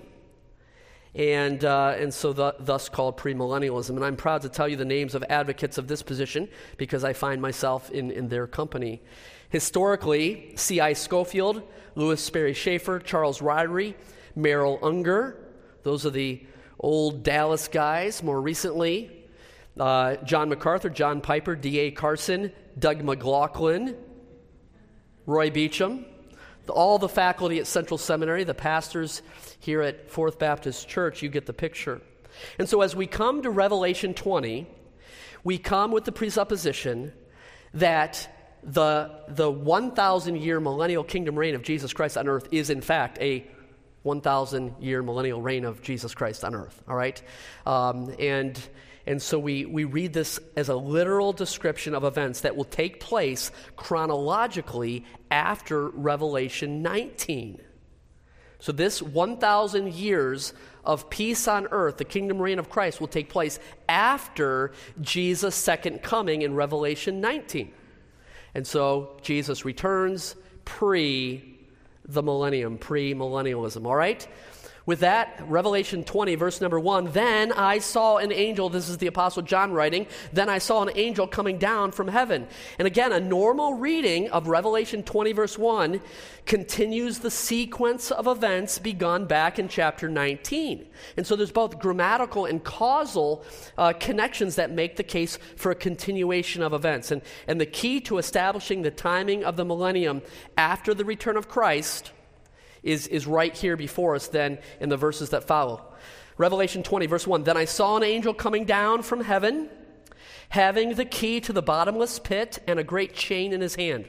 And, 1.15 1.65
uh, 1.65 1.95
and 1.97 2.13
so, 2.13 2.35
the, 2.35 2.57
thus 2.59 2.91
called 2.91 3.17
premillennialism. 3.17 3.91
And 3.91 4.05
I'm 4.05 4.17
proud 4.17 4.43
to 4.43 4.51
tell 4.51 4.69
you 4.69 4.77
the 4.77 4.85
names 4.85 5.15
of 5.15 5.25
advocates 5.31 5.79
of 5.79 5.89
this 5.89 6.03
position 6.03 6.49
because 6.77 7.05
I 7.05 7.15
find 7.15 7.41
myself 7.41 7.91
in, 7.91 8.11
in 8.11 8.29
their 8.29 8.47
company. 8.47 9.01
Historically, 9.49 10.53
C.I. 10.57 10.93
Scofield, 10.93 11.63
Lewis 11.95 12.23
Sperry 12.23 12.53
Chafer, 12.53 12.99
Charles 12.99 13.41
Ryrie, 13.41 13.95
Merrill 14.37 14.79
Unger. 14.83 15.37
Those 15.83 16.07
are 16.07 16.11
the 16.11 16.45
old 16.79 17.23
Dallas 17.23 17.69
guys. 17.69 18.23
More 18.23 18.41
recently, 18.41 19.27
uh, 19.81 20.17
John 20.17 20.49
MacArthur, 20.49 20.91
John 20.91 21.21
Piper, 21.21 21.57
D.A. 21.57 21.91
Carson, 21.91 22.53
Doug 22.79 23.03
McLaughlin, 23.03 23.97
Roy 25.25 25.51
Beacham, 25.51 26.05
all 26.69 26.99
the 26.99 27.09
faculty 27.09 27.59
at 27.59 27.67
Central 27.67 27.99
Seminary, 27.99 28.45
the 28.45 28.55
pastors 28.55 29.23
here 29.59 29.83
at 29.83 30.11
Fourth 30.11 30.39
Baptist 30.39 30.89
Church, 30.89 31.23
you 31.23 31.29
get 31.29 31.47
the 31.47 31.53
picture. 31.53 32.01
And 32.59 32.69
so 32.69 32.83
as 32.83 32.95
we 32.95 33.07
come 33.07 33.43
to 33.43 33.51
Revelation 33.51 34.15
20, 34.15 34.67
we 35.45 35.59
come 35.59 35.93
with 35.93 36.05
the 36.05 36.13
presupposition 36.13 37.13
that 37.75 38.29
the, 38.63 39.21
the 39.29 39.51
1,000 39.51 40.37
year 40.37 40.61
millennial 40.61 41.05
kingdom 41.05 41.39
reign 41.39 41.55
of 41.55 41.63
Jesus 41.63 41.93
Christ 41.93 42.19
on 42.19 42.29
earth 42.29 42.49
is, 42.51 42.69
in 42.69 42.81
fact, 42.81 43.19
a 43.21 43.47
1,000 44.07 44.77
year 44.81 45.03
millennial 45.03 45.43
reign 45.43 45.65
of 45.65 45.83
Jesus 45.83 46.15
Christ 46.15 46.45
on 46.45 46.55
earth, 46.55 46.83
all 46.89 46.95
right? 46.95 47.21
Um, 47.67 48.15
and, 48.21 48.59
and 49.05 49.21
so 49.21 49.39
we, 49.39 49.67
we 49.67 49.85
read 49.85 50.13
this 50.13 50.39
as 50.57 50.69
a 50.69 50.77
literal 50.77 51.33
description 51.33 51.95
of 51.95 52.05
events 52.05 52.43
that 52.43 52.57
will 52.57 52.65
take 52.65 53.01
place 53.01 53.51
chronologically 53.75 55.05
after 55.31 55.89
Revelation 55.89 56.83
19. 56.83 57.61
So, 58.59 58.73
this 58.73 59.03
1,000 59.03 59.93
years 59.93 60.55
of 60.83 61.11
peace 61.11 61.47
on 61.47 61.67
earth, 61.73 61.99
the 61.99 62.05
kingdom 62.05 62.41
reign 62.41 62.59
of 62.59 62.71
Christ, 62.71 63.01
will 63.01 63.09
take 63.09 63.29
place 63.29 63.59
after 63.89 64.73
Jesus' 65.01 65.55
second 65.55 66.03
coming 66.03 66.43
in 66.43 66.55
Revelation 66.55 67.21
19. 67.21 67.73
And 68.55 68.67
so, 68.67 69.19
Jesus 69.21 69.65
returns 69.65 70.37
pre 70.65 71.56
the 72.09 72.23
millennium, 72.23 72.79
pre 72.79 73.15
millennialism, 73.15 73.87
all 73.87 73.97
right? 73.97 74.27
With 74.87 75.01
that, 75.01 75.43
Revelation 75.49 76.05
20, 76.05 76.37
verse 76.37 76.61
number 76.61 76.79
1 76.79 77.11
Then 77.11 77.51
I 77.51 77.81
saw 77.81 78.19
an 78.19 78.31
angel, 78.31 78.69
this 78.69 78.89
is 78.89 78.99
the 78.99 79.09
Apostle 79.09 79.43
John 79.43 79.73
writing, 79.73 80.07
then 80.33 80.49
I 80.49 80.59
saw 80.59 80.83
an 80.83 80.93
angel 80.95 81.27
coming 81.27 81.59
down 81.59 81.91
from 81.91 82.07
heaven. 82.07 82.47
And 82.79 82.87
again, 82.87 83.11
a 83.11 83.19
normal 83.19 83.75
reading 83.75 84.31
of 84.31 84.47
Revelation 84.47 85.03
20, 85.03 85.33
verse 85.33 85.59
1 85.59 86.01
continues 86.47 87.19
the 87.19 87.33
sequence 87.33 88.13
of 88.13 88.29
events 88.29 88.79
begun 88.79 89.27
back 89.27 89.59
in 89.59 89.67
chapter 89.67 90.09
19. 90.09 90.87
And 91.17 91.27
so 91.27 91.35
there's 91.35 91.51
both 91.51 91.81
grammatical 91.81 92.47
and 92.47 92.63
causal 92.63 93.45
uh, 93.77 93.93
connections 93.95 94.55
that 94.55 94.71
make 94.71 94.95
the 94.95 95.03
case 95.03 95.37
for 95.57 95.73
a 95.73 95.75
continuation 95.75 96.63
of 96.63 96.73
events. 96.73 97.11
And, 97.11 97.23
and 97.49 97.61
the 97.61 97.67
key 97.67 98.01
to 98.03 98.19
establishing 98.19 98.83
the 98.83 98.93
timing 98.93 99.43
of 99.43 99.57
the 99.57 99.65
millennium 99.65 100.23
after 100.57 100.95
the 100.95 101.05
return 101.05 101.37
of 101.37 101.49
Christ 101.49 102.13
is, 102.87 103.09
is 103.09 103.27
right 103.27 103.55
here 103.55 103.77
before 103.77 104.15
us 104.15 104.29
then 104.29 104.59
in 104.81 104.89
the 104.89 104.97
verses 104.97 105.31
that 105.31 105.45
follow. 105.45 105.83
Revelation 106.39 106.83
20, 106.83 107.07
verse 107.07 107.27
1 107.27 107.43
Then 107.43 107.57
I 107.57 107.65
saw 107.65 107.97
an 107.97 108.05
angel 108.05 108.33
coming 108.33 108.65
down 108.65 109.03
from 109.03 109.23
heaven, 109.23 109.69
having 110.51 110.95
the 110.95 111.05
key 111.05 111.41
to 111.41 111.53
the 111.53 111.63
bottomless 111.63 112.19
pit 112.19 112.61
and 112.67 112.79
a 112.79 112.85
great 112.85 113.15
chain 113.15 113.53
in 113.53 113.61
his 113.61 113.75
hand. 113.75 114.09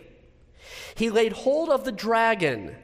He 0.96 1.10
laid 1.10 1.32
hold 1.34 1.70
of 1.70 1.86
the 1.86 1.92
dragon, 1.92 2.76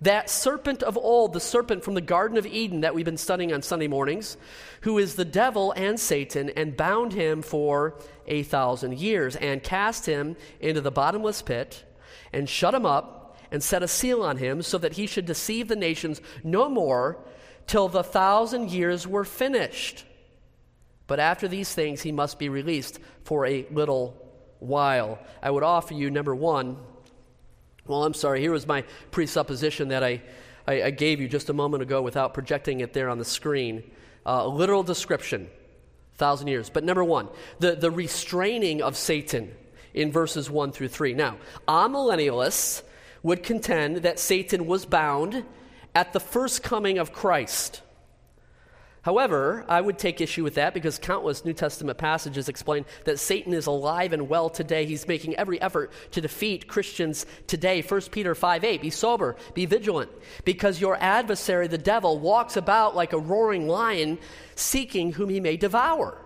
that 0.00 0.28
serpent 0.28 0.82
of 0.82 0.96
old, 0.96 1.32
the 1.32 1.40
serpent 1.40 1.84
from 1.84 1.94
the 1.94 2.00
Garden 2.00 2.36
of 2.38 2.46
Eden 2.46 2.80
that 2.80 2.94
we've 2.94 3.04
been 3.04 3.16
studying 3.16 3.52
on 3.52 3.62
Sunday 3.62 3.86
mornings, 3.86 4.36
who 4.80 4.98
is 4.98 5.14
the 5.14 5.24
devil 5.24 5.72
and 5.72 5.98
Satan, 5.98 6.50
and 6.50 6.76
bound 6.76 7.12
him 7.12 7.40
for 7.40 7.98
a 8.26 8.42
thousand 8.42 8.98
years, 8.98 9.36
and 9.36 9.62
cast 9.62 10.06
him 10.06 10.36
into 10.58 10.80
the 10.80 10.90
bottomless 10.90 11.40
pit, 11.40 11.84
and 12.32 12.48
shut 12.48 12.74
him 12.74 12.84
up 12.84 13.15
and 13.50 13.62
set 13.62 13.82
a 13.82 13.88
seal 13.88 14.22
on 14.22 14.36
him 14.38 14.62
so 14.62 14.78
that 14.78 14.94
he 14.94 15.06
should 15.06 15.26
deceive 15.26 15.68
the 15.68 15.76
nations 15.76 16.20
no 16.42 16.68
more 16.68 17.18
till 17.66 17.88
the 17.88 18.02
thousand 18.02 18.70
years 18.70 19.06
were 19.06 19.24
finished. 19.24 20.04
But 21.06 21.20
after 21.20 21.48
these 21.48 21.72
things, 21.72 22.02
he 22.02 22.12
must 22.12 22.38
be 22.38 22.48
released 22.48 22.98
for 23.24 23.46
a 23.46 23.66
little 23.70 24.16
while. 24.58 25.18
I 25.42 25.50
would 25.50 25.62
offer 25.62 25.94
you, 25.94 26.10
number 26.10 26.34
one, 26.34 26.76
well, 27.86 28.04
I'm 28.04 28.14
sorry, 28.14 28.40
here 28.40 28.50
was 28.50 28.66
my 28.66 28.82
presupposition 29.10 29.88
that 29.88 30.02
I, 30.02 30.22
I, 30.66 30.82
I 30.82 30.90
gave 30.90 31.20
you 31.20 31.28
just 31.28 31.48
a 31.50 31.52
moment 31.52 31.82
ago 31.82 32.02
without 32.02 32.34
projecting 32.34 32.80
it 32.80 32.92
there 32.92 33.08
on 33.08 33.18
the 33.18 33.24
screen. 33.24 33.88
Uh, 34.24 34.46
literal 34.48 34.82
description, 34.82 35.48
thousand 36.16 36.48
years. 36.48 36.68
But 36.68 36.82
number 36.82 37.04
one, 37.04 37.28
the, 37.60 37.76
the 37.76 37.90
restraining 37.90 38.82
of 38.82 38.96
Satan 38.96 39.52
in 39.94 40.10
verses 40.10 40.50
1 40.50 40.72
through 40.72 40.88
3. 40.88 41.14
Now, 41.14 41.36
amillennialists 41.68 42.82
would 43.26 43.42
contend 43.42 43.96
that 43.98 44.20
Satan 44.20 44.66
was 44.66 44.86
bound 44.86 45.44
at 45.96 46.12
the 46.12 46.20
first 46.20 46.62
coming 46.62 46.96
of 46.96 47.12
Christ. 47.12 47.82
However, 49.02 49.64
I 49.68 49.80
would 49.80 49.98
take 49.98 50.20
issue 50.20 50.44
with 50.44 50.54
that 50.54 50.72
because 50.72 50.96
countless 50.98 51.44
New 51.44 51.52
Testament 51.52 51.98
passages 51.98 52.48
explain 52.48 52.84
that 53.04 53.18
Satan 53.18 53.52
is 53.52 53.66
alive 53.66 54.12
and 54.12 54.28
well 54.28 54.48
today. 54.48 54.84
He's 54.86 55.08
making 55.08 55.34
every 55.34 55.60
effort 55.60 55.92
to 56.12 56.20
defeat 56.20 56.68
Christians 56.68 57.26
today. 57.48 57.82
1 57.82 58.00
Peter 58.12 58.36
5 58.36 58.62
8, 58.62 58.80
be 58.80 58.90
sober, 58.90 59.34
be 59.54 59.66
vigilant, 59.66 60.10
because 60.44 60.80
your 60.80 60.96
adversary, 61.00 61.66
the 61.66 61.78
devil, 61.78 62.20
walks 62.20 62.56
about 62.56 62.94
like 62.94 63.12
a 63.12 63.18
roaring 63.18 63.66
lion, 63.66 64.18
seeking 64.54 65.12
whom 65.12 65.30
he 65.30 65.40
may 65.40 65.56
devour. 65.56 66.16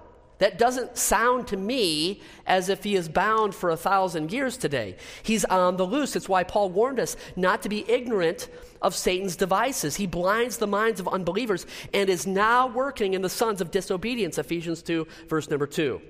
That 0.41 0.59
doesn't 0.59 0.97
sound 0.97 1.47
to 1.49 1.57
me 1.57 2.23
as 2.47 2.71
if 2.71 2.83
he 2.83 2.97
is 2.97 3.09
bound 3.09 3.55
for 3.55 3.71
a 3.71 3.77
thousand 3.77 4.33
years 4.33 4.57
today. 4.57 4.97
He's 5.23 5.45
on 5.45 5.77
the 5.77 5.85
loose. 5.87 6.17
It's 6.17 6.31
why 6.31 6.45
Paul 6.45 6.71
warned 6.71 6.99
us 6.99 7.15
not 7.37 7.63
to 7.63 7.69
be 7.69 7.89
ignorant 7.89 8.49
of 8.81 8.95
Satan's 8.95 9.37
devices. 9.37 9.97
He 9.97 10.07
blinds 10.07 10.57
the 10.57 10.67
minds 10.67 10.99
of 10.99 11.07
unbelievers 11.09 11.67
and 11.93 12.09
is 12.09 12.27
now 12.27 12.67
working 12.67 13.13
in 13.13 13.21
the 13.21 13.29
sons 13.29 13.61
of 13.61 13.71
disobedience, 13.71 14.39
Ephesians 14.39 14.83
2, 14.83 15.07
verse 15.29 15.51
number 15.51 15.67
2. 15.67 16.01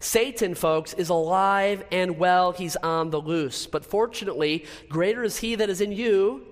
Satan, 0.00 0.56
folks, 0.56 0.92
is 0.94 1.08
alive 1.08 1.84
and 1.92 2.18
well. 2.18 2.50
He's 2.50 2.74
on 2.76 3.10
the 3.10 3.20
loose. 3.20 3.66
But 3.66 3.84
fortunately, 3.84 4.64
greater 4.88 5.22
is 5.22 5.38
he 5.38 5.54
that 5.54 5.70
is 5.70 5.80
in 5.80 5.92
you 5.92 6.47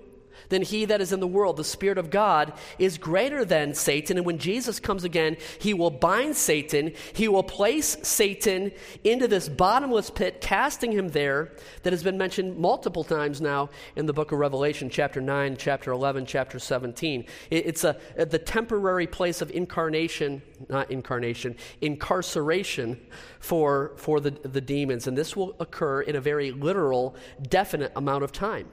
than 0.48 0.62
he 0.62 0.84
that 0.84 1.00
is 1.00 1.12
in 1.12 1.20
the 1.20 1.26
world. 1.26 1.56
The 1.56 1.64
Spirit 1.64 1.98
of 1.98 2.10
God 2.10 2.52
is 2.78 2.98
greater 2.98 3.44
than 3.44 3.74
Satan. 3.74 4.16
And 4.16 4.26
when 4.26 4.38
Jesus 4.38 4.80
comes 4.80 5.04
again, 5.04 5.36
he 5.58 5.74
will 5.74 5.90
bind 5.90 6.36
Satan. 6.36 6.92
He 7.12 7.28
will 7.28 7.42
place 7.42 7.96
Satan 8.02 8.72
into 9.04 9.28
this 9.28 9.48
bottomless 9.48 10.10
pit, 10.10 10.40
casting 10.40 10.92
him 10.92 11.08
there, 11.08 11.52
that 11.82 11.92
has 11.92 12.02
been 12.02 12.18
mentioned 12.18 12.56
multiple 12.56 13.04
times 13.04 13.40
now 13.40 13.70
in 13.96 14.06
the 14.06 14.12
book 14.12 14.32
of 14.32 14.38
Revelation, 14.38 14.90
chapter 14.90 15.20
9, 15.20 15.56
chapter 15.58 15.92
11, 15.92 16.26
chapter 16.26 16.58
17. 16.58 17.24
It's 17.50 17.84
a, 17.84 17.96
the 18.16 18.38
temporary 18.38 19.06
place 19.06 19.40
of 19.40 19.50
incarnation, 19.50 20.42
not 20.68 20.90
incarnation, 20.90 21.56
incarceration 21.80 23.00
for, 23.40 23.92
for 23.96 24.20
the, 24.20 24.30
the 24.30 24.60
demons. 24.60 25.06
And 25.06 25.16
this 25.16 25.36
will 25.36 25.56
occur 25.60 26.02
in 26.02 26.16
a 26.16 26.20
very 26.20 26.50
literal, 26.50 27.16
definite 27.48 27.92
amount 27.96 28.24
of 28.24 28.32
time 28.32 28.68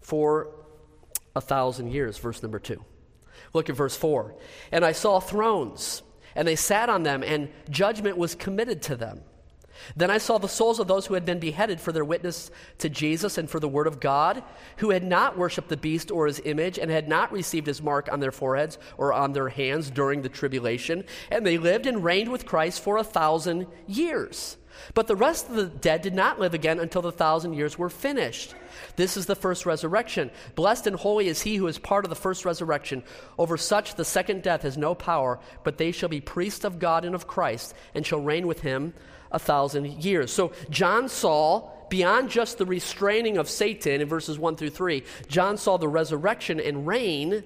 for 0.00 0.63
a 1.34 1.40
thousand 1.40 1.90
years, 1.92 2.18
verse 2.18 2.42
number 2.42 2.58
two. 2.58 2.84
Look 3.52 3.68
at 3.68 3.76
verse 3.76 3.96
four. 3.96 4.34
And 4.72 4.84
I 4.84 4.92
saw 4.92 5.20
thrones, 5.20 6.02
and 6.34 6.46
they 6.46 6.56
sat 6.56 6.88
on 6.88 7.02
them, 7.02 7.22
and 7.22 7.48
judgment 7.70 8.16
was 8.16 8.34
committed 8.34 8.82
to 8.82 8.96
them. 8.96 9.22
Then 9.96 10.10
I 10.10 10.18
saw 10.18 10.38
the 10.38 10.48
souls 10.48 10.78
of 10.78 10.88
those 10.88 11.06
who 11.06 11.14
had 11.14 11.24
been 11.24 11.38
beheaded 11.38 11.80
for 11.80 11.92
their 11.92 12.04
witness 12.04 12.50
to 12.78 12.88
Jesus 12.88 13.38
and 13.38 13.48
for 13.48 13.60
the 13.60 13.68
word 13.68 13.86
of 13.86 14.00
God, 14.00 14.42
who 14.78 14.90
had 14.90 15.04
not 15.04 15.38
worshipped 15.38 15.68
the 15.68 15.76
beast 15.76 16.10
or 16.10 16.26
his 16.26 16.40
image, 16.44 16.78
and 16.78 16.90
had 16.90 17.08
not 17.08 17.32
received 17.32 17.66
his 17.66 17.82
mark 17.82 18.08
on 18.10 18.20
their 18.20 18.32
foreheads 18.32 18.78
or 18.98 19.12
on 19.12 19.32
their 19.32 19.48
hands 19.48 19.90
during 19.90 20.22
the 20.22 20.28
tribulation. 20.28 21.04
And 21.30 21.46
they 21.46 21.58
lived 21.58 21.86
and 21.86 22.04
reigned 22.04 22.30
with 22.30 22.46
Christ 22.46 22.80
for 22.80 22.96
a 22.96 23.04
thousand 23.04 23.66
years. 23.86 24.56
But 24.94 25.06
the 25.06 25.16
rest 25.16 25.48
of 25.48 25.56
the 25.56 25.66
dead 25.66 26.02
did 26.02 26.14
not 26.14 26.40
live 26.40 26.54
again 26.54 26.80
until 26.80 27.02
the 27.02 27.12
thousand 27.12 27.54
years 27.54 27.78
were 27.78 27.88
finished. 27.88 28.54
This 28.96 29.16
is 29.16 29.26
the 29.26 29.36
first 29.36 29.66
resurrection. 29.66 30.30
Blessed 30.54 30.86
and 30.86 30.96
holy 30.96 31.28
is 31.28 31.42
he 31.42 31.56
who 31.56 31.66
is 31.66 31.78
part 31.78 32.04
of 32.04 32.10
the 32.10 32.16
first 32.16 32.44
resurrection. 32.44 33.02
Over 33.38 33.56
such 33.56 33.94
the 33.94 34.04
second 34.04 34.42
death 34.42 34.62
has 34.62 34.76
no 34.76 34.94
power, 34.94 35.38
but 35.62 35.78
they 35.78 35.92
shall 35.92 36.08
be 36.08 36.20
priests 36.20 36.64
of 36.64 36.78
God 36.78 37.04
and 37.04 37.14
of 37.14 37.26
Christ, 37.26 37.74
and 37.94 38.04
shall 38.04 38.20
reign 38.20 38.46
with 38.46 38.60
him 38.60 38.94
a 39.34 39.38
thousand 39.38 40.04
years. 40.04 40.32
So 40.32 40.52
John 40.70 41.08
saw, 41.08 41.68
beyond 41.90 42.30
just 42.30 42.56
the 42.56 42.64
restraining 42.64 43.36
of 43.36 43.50
Satan 43.50 44.00
in 44.00 44.08
verses 44.08 44.38
1 44.38 44.56
through 44.56 44.70
3, 44.70 45.02
John 45.28 45.58
saw 45.58 45.76
the 45.76 45.88
resurrection 45.88 46.60
and 46.60 46.86
reign 46.86 47.44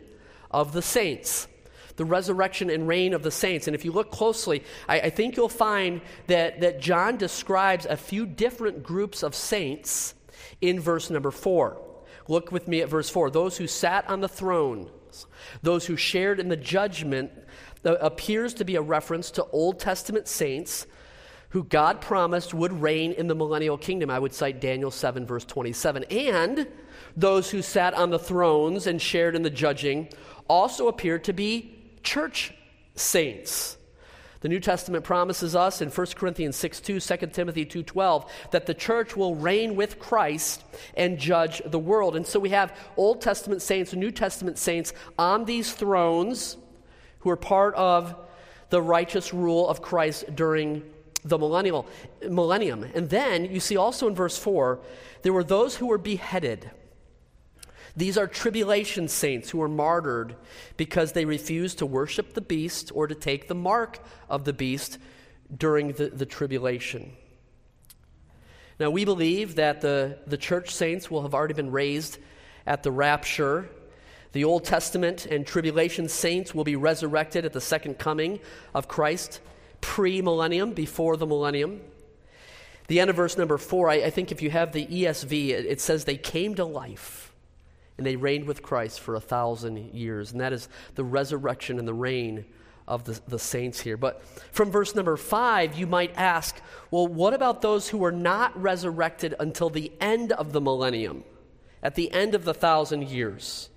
of 0.50 0.72
the 0.72 0.82
saints 0.82 1.48
the 1.96 2.04
resurrection 2.04 2.70
and 2.70 2.86
reign 2.86 3.12
of 3.12 3.24
the 3.24 3.30
saints. 3.32 3.66
And 3.66 3.74
if 3.74 3.84
you 3.84 3.90
look 3.90 4.12
closely, 4.12 4.62
I, 4.88 5.00
I, 5.00 5.10
think 5.10 5.36
you'll 5.36 5.48
find 5.48 6.00
that, 6.28 6.60
that 6.60 6.80
John 6.80 7.16
describes 7.16 7.86
a 7.86 7.96
few 7.96 8.24
different 8.24 8.84
groups 8.84 9.24
of 9.24 9.34
saints 9.34 10.14
in 10.60 10.78
verse 10.78 11.10
number 11.10 11.32
four. 11.32 11.82
Look 12.28 12.52
with 12.52 12.68
me 12.68 12.82
at 12.82 12.88
verse 12.88 13.10
four. 13.10 13.30
Those 13.30 13.56
who 13.56 13.66
sat 13.66 14.08
on 14.08 14.20
the 14.20 14.28
throne, 14.28 14.88
those 15.62 15.86
who 15.86 15.96
shared 15.96 16.38
in 16.38 16.48
the 16.48 16.56
judgment, 16.56 17.32
uh, 17.84 17.96
appears 17.96 18.54
to 18.54 18.64
be 18.64 18.76
a 18.76 18.80
reference 18.80 19.32
to 19.32 19.44
Old 19.46 19.80
Testament 19.80 20.28
saints 20.28 20.86
who 21.50 21.64
God 21.64 22.00
promised 22.00 22.52
would 22.52 22.72
reign 22.82 23.12
in 23.12 23.26
the 23.26 23.34
millennial 23.34 23.78
kingdom. 23.78 24.10
I 24.10 24.18
would 24.18 24.34
cite 24.34 24.60
Daniel 24.60 24.90
7, 24.90 25.26
verse 25.26 25.44
27. 25.44 26.04
And 26.10 26.66
those 27.16 27.50
who 27.50 27.62
sat 27.62 27.94
on 27.94 28.10
the 28.10 28.18
thrones 28.18 28.86
and 28.86 29.00
shared 29.00 29.34
in 29.34 29.42
the 29.42 29.50
judging 29.50 30.08
also 30.48 30.88
appeared 30.88 31.24
to 31.24 31.32
be 31.32 31.74
church 32.02 32.52
saints. 32.94 33.76
The 34.40 34.48
New 34.48 34.60
Testament 34.60 35.04
promises 35.04 35.56
us 35.56 35.80
in 35.80 35.88
1 35.88 36.06
Corinthians 36.14 36.54
6 36.56 36.80
2, 36.80 37.00
2 37.00 37.16
Timothy 37.28 37.64
2 37.64 37.82
12, 37.82 38.30
that 38.52 38.66
the 38.66 38.74
church 38.74 39.16
will 39.16 39.34
reign 39.34 39.74
with 39.74 39.98
Christ 39.98 40.62
and 40.94 41.18
judge 41.18 41.60
the 41.66 41.78
world. 41.78 42.14
And 42.14 42.24
so 42.24 42.38
we 42.38 42.50
have 42.50 42.76
Old 42.96 43.20
Testament 43.20 43.62
saints 43.62 43.92
and 43.92 44.00
New 44.00 44.12
Testament 44.12 44.58
saints 44.58 44.92
on 45.18 45.44
these 45.44 45.72
thrones 45.72 46.56
who 47.20 47.30
are 47.30 47.36
part 47.36 47.74
of 47.74 48.14
the 48.70 48.80
righteous 48.80 49.34
rule 49.34 49.68
of 49.68 49.82
Christ 49.82 50.36
during 50.36 50.84
the 51.28 51.38
millennial, 51.38 51.86
millennium. 52.28 52.84
And 52.94 53.08
then 53.10 53.44
you 53.44 53.60
see 53.60 53.76
also 53.76 54.08
in 54.08 54.14
verse 54.14 54.38
4, 54.38 54.80
there 55.22 55.32
were 55.32 55.44
those 55.44 55.76
who 55.76 55.86
were 55.86 55.98
beheaded. 55.98 56.70
These 57.96 58.16
are 58.16 58.28
tribulation 58.28 59.08
saints 59.08 59.50
who 59.50 59.58
were 59.58 59.68
martyred 59.68 60.36
because 60.76 61.12
they 61.12 61.24
refused 61.24 61.78
to 61.78 61.86
worship 61.86 62.34
the 62.34 62.40
beast 62.40 62.92
or 62.94 63.06
to 63.08 63.14
take 63.14 63.48
the 63.48 63.54
mark 63.54 63.98
of 64.28 64.44
the 64.44 64.52
beast 64.52 64.98
during 65.56 65.92
the, 65.92 66.08
the 66.08 66.26
tribulation. 66.26 67.12
Now, 68.78 68.90
we 68.90 69.04
believe 69.04 69.56
that 69.56 69.80
the, 69.80 70.18
the 70.26 70.36
church 70.36 70.72
saints 70.72 71.10
will 71.10 71.22
have 71.22 71.34
already 71.34 71.54
been 71.54 71.72
raised 71.72 72.18
at 72.66 72.84
the 72.84 72.92
rapture. 72.92 73.68
The 74.32 74.44
Old 74.44 74.64
Testament 74.64 75.26
and 75.26 75.44
tribulation 75.44 76.08
saints 76.08 76.54
will 76.54 76.62
be 76.62 76.76
resurrected 76.76 77.44
at 77.44 77.52
the 77.52 77.60
second 77.60 77.98
coming 77.98 78.38
of 78.74 78.86
Christ, 78.86 79.40
pre 79.80 80.22
millennium, 80.22 80.72
before 80.72 81.16
the 81.16 81.26
millennium. 81.26 81.80
The 82.88 83.00
end 83.00 83.10
of 83.10 83.16
verse 83.16 83.36
number 83.36 83.58
four, 83.58 83.90
I, 83.90 83.96
I 83.96 84.10
think 84.10 84.32
if 84.32 84.40
you 84.40 84.50
have 84.50 84.72
the 84.72 84.86
ESV, 84.86 85.48
it, 85.50 85.66
it 85.66 85.80
says 85.80 86.04
they 86.04 86.16
came 86.16 86.54
to 86.54 86.64
life 86.64 87.32
and 87.98 88.06
they 88.06 88.16
reigned 88.16 88.46
with 88.46 88.62
Christ 88.62 89.00
for 89.00 89.14
a 89.14 89.20
thousand 89.20 89.92
years. 89.92 90.32
And 90.32 90.40
that 90.40 90.52
is 90.52 90.68
the 90.94 91.04
resurrection 91.04 91.78
and 91.78 91.86
the 91.86 91.94
reign 91.94 92.46
of 92.86 93.04
the, 93.04 93.20
the 93.28 93.38
saints 93.38 93.80
here. 93.80 93.98
But 93.98 94.22
from 94.52 94.70
verse 94.70 94.94
number 94.94 95.16
five, 95.16 95.78
you 95.78 95.86
might 95.86 96.16
ask, 96.16 96.56
well, 96.90 97.06
what 97.06 97.34
about 97.34 97.60
those 97.60 97.88
who 97.88 97.98
were 97.98 98.12
not 98.12 98.60
resurrected 98.60 99.34
until 99.38 99.68
the 99.68 99.92
end 100.00 100.32
of 100.32 100.52
the 100.52 100.60
millennium, 100.60 101.24
at 101.82 101.96
the 101.96 102.10
end 102.12 102.34
of 102.34 102.44
the 102.44 102.54
thousand 102.54 103.08
years? 103.08 103.68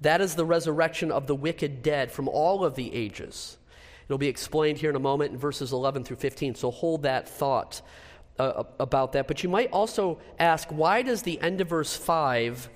That 0.00 0.20
is 0.20 0.36
the 0.36 0.44
resurrection 0.44 1.10
of 1.10 1.26
the 1.26 1.34
wicked 1.34 1.82
dead 1.82 2.12
from 2.12 2.28
all 2.28 2.64
of 2.64 2.76
the 2.76 2.94
ages. 2.94 3.58
It'll 4.10 4.18
be 4.18 4.26
explained 4.26 4.78
here 4.78 4.90
in 4.90 4.96
a 4.96 4.98
moment 4.98 5.30
in 5.30 5.38
verses 5.38 5.70
11 5.70 6.02
through 6.02 6.16
15, 6.16 6.56
so 6.56 6.72
hold 6.72 7.04
that 7.04 7.28
thought 7.28 7.80
uh, 8.40 8.64
about 8.80 9.12
that. 9.12 9.28
But 9.28 9.44
you 9.44 9.48
might 9.48 9.70
also 9.70 10.18
ask, 10.36 10.68
why 10.72 11.02
does 11.02 11.22
the 11.22 11.40
end 11.40 11.60
of 11.60 11.68
verse 11.68 11.94
5 11.94 12.70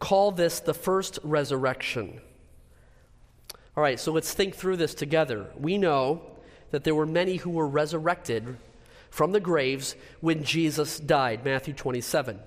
call 0.00 0.32
this 0.32 0.58
the 0.58 0.74
first 0.74 1.20
resurrection? 1.22 2.20
All 3.76 3.84
right, 3.84 4.00
so 4.00 4.10
let's 4.10 4.32
think 4.34 4.56
through 4.56 4.78
this 4.78 4.96
together. 4.96 5.46
We 5.56 5.78
know 5.78 6.22
that 6.72 6.82
there 6.82 6.96
were 6.96 7.06
many 7.06 7.36
who 7.36 7.50
were 7.50 7.68
resurrected 7.68 8.56
from 9.10 9.30
the 9.30 9.38
graves 9.38 9.94
when 10.20 10.42
Jesus 10.42 10.98
died, 10.98 11.44
Matthew 11.44 11.74
27. 11.74 12.40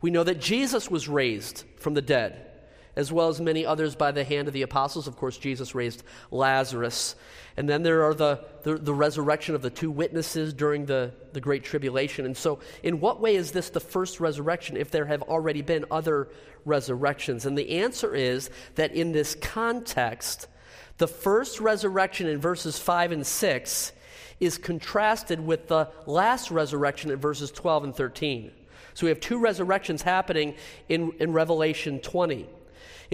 We 0.00 0.10
know 0.10 0.24
that 0.24 0.40
Jesus 0.40 0.90
was 0.90 1.08
raised 1.08 1.62
from 1.76 1.94
the 1.94 2.02
dead, 2.02 2.50
as 2.96 3.12
well 3.12 3.28
as 3.28 3.40
many 3.40 3.66
others 3.66 3.94
by 3.94 4.12
the 4.12 4.24
hand 4.24 4.48
of 4.48 4.54
the 4.54 4.62
apostles. 4.62 5.06
Of 5.06 5.16
course, 5.16 5.36
Jesus 5.36 5.74
raised 5.74 6.02
Lazarus. 6.30 7.16
And 7.56 7.68
then 7.68 7.82
there 7.82 8.04
are 8.04 8.14
the, 8.14 8.44
the, 8.62 8.76
the, 8.76 8.94
resurrection 8.94 9.54
of 9.54 9.62
the 9.62 9.70
two 9.70 9.90
witnesses 9.90 10.52
during 10.52 10.86
the, 10.86 11.12
the 11.32 11.40
Great 11.40 11.64
Tribulation. 11.64 12.26
And 12.26 12.36
so, 12.36 12.58
in 12.82 13.00
what 13.00 13.20
way 13.20 13.36
is 13.36 13.52
this 13.52 13.70
the 13.70 13.80
first 13.80 14.18
resurrection 14.18 14.76
if 14.76 14.90
there 14.90 15.06
have 15.06 15.22
already 15.22 15.62
been 15.62 15.84
other 15.90 16.28
resurrections? 16.64 17.46
And 17.46 17.56
the 17.56 17.78
answer 17.78 18.14
is 18.14 18.50
that 18.74 18.92
in 18.92 19.12
this 19.12 19.36
context, 19.36 20.48
the 20.98 21.08
first 21.08 21.60
resurrection 21.60 22.26
in 22.26 22.40
verses 22.40 22.78
5 22.78 23.12
and 23.12 23.26
6 23.26 23.92
is 24.40 24.58
contrasted 24.58 25.40
with 25.40 25.68
the 25.68 25.88
last 26.06 26.50
resurrection 26.50 27.10
in 27.10 27.18
verses 27.18 27.50
12 27.52 27.84
and 27.84 27.94
13. 27.94 28.50
So 28.94 29.06
we 29.06 29.10
have 29.10 29.20
two 29.20 29.38
resurrections 29.38 30.02
happening 30.02 30.54
in, 30.88 31.12
in 31.18 31.32
Revelation 31.32 32.00
20. 32.00 32.48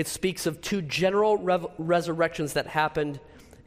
It 0.01 0.09
speaks 0.09 0.47
of 0.47 0.63
two 0.63 0.81
general 0.81 1.37
rev- 1.37 1.67
resurrections 1.77 2.55
that 2.55 2.67
happened 2.67 3.21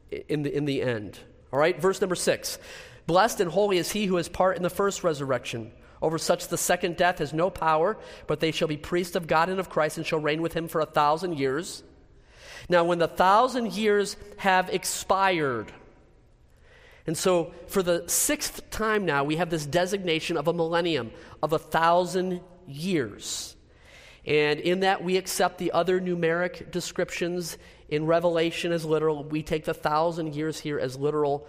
in 0.10 0.42
the, 0.42 0.52
in 0.52 0.66
the 0.66 0.82
end. 0.82 1.20
All 1.52 1.60
right, 1.60 1.80
verse 1.80 2.02
number 2.02 2.16
6. 2.16 2.58
Blessed 3.06 3.40
and 3.40 3.52
holy 3.52 3.78
is 3.78 3.92
he 3.92 4.08
who 4.08 4.16
has 4.16 4.30
part 4.30 4.58
in 4.58 4.64
the 4.64 4.70
first 4.72 5.04
resurrection. 5.04 5.72
Over 6.02 6.18
such 6.18 6.48
the 6.48 6.58
second 6.58 6.98
death 6.98 7.20
has 7.20 7.34
no 7.34 7.52
power, 7.52 8.00
but 8.26 8.40
they 8.40 8.50
shall 8.50 8.68
be 8.68 8.78
priests 8.78 9.16
of 9.16 9.28
God 9.28 9.48
and 9.48 9.60
of 9.60 9.70
Christ 9.70 9.98
and 9.98 10.08
shall 10.08 10.18
reign 10.18 10.42
with 10.42 10.54
him 10.54 10.68
for 10.68 10.82
a 10.82 10.88
thousand 10.88 11.38
years. 11.38 11.84
Now, 12.68 12.84
when 12.84 12.98
the 12.98 13.08
thousand 13.08 13.74
years 13.74 14.18
have 14.38 14.72
expired, 14.72 15.72
and 17.06 17.16
so 17.16 17.54
for 17.68 17.84
the 17.84 18.06
sixth 18.08 18.72
time 18.72 19.06
now, 19.06 19.24
we 19.24 19.36
have 19.36 19.52
this 19.52 19.68
designation 19.68 20.38
of 20.38 20.48
a 20.48 20.54
millennium, 20.54 21.12
of 21.44 21.54
a 21.54 21.60
thousand 21.60 22.42
years. 22.66 23.53
And 24.26 24.60
in 24.60 24.82
that, 24.82 25.04
we 25.04 25.18
accept 25.18 25.58
the 25.58 25.72
other 25.72 26.00
numeric 26.00 26.72
descriptions 26.72 27.58
in 27.90 28.06
Revelation 28.06 28.72
as 28.72 28.86
literal. 28.86 29.24
We 29.24 29.44
take 29.44 29.66
the 29.66 29.74
thousand 29.74 30.34
years 30.34 30.60
here 30.60 30.80
as 30.80 30.98
literal 30.98 31.48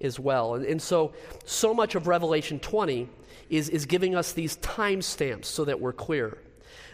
as 0.00 0.18
well. 0.18 0.54
And, 0.54 0.64
and 0.64 0.82
so, 0.82 1.14
so 1.44 1.72
much 1.72 1.94
of 1.94 2.06
Revelation 2.06 2.58
20 2.58 3.08
is, 3.48 3.68
is 3.68 3.86
giving 3.86 4.14
us 4.16 4.32
these 4.32 4.56
timestamps 4.58 5.44
so 5.46 5.64
that 5.64 5.80
we're 5.80 5.92
clear. 5.92 6.36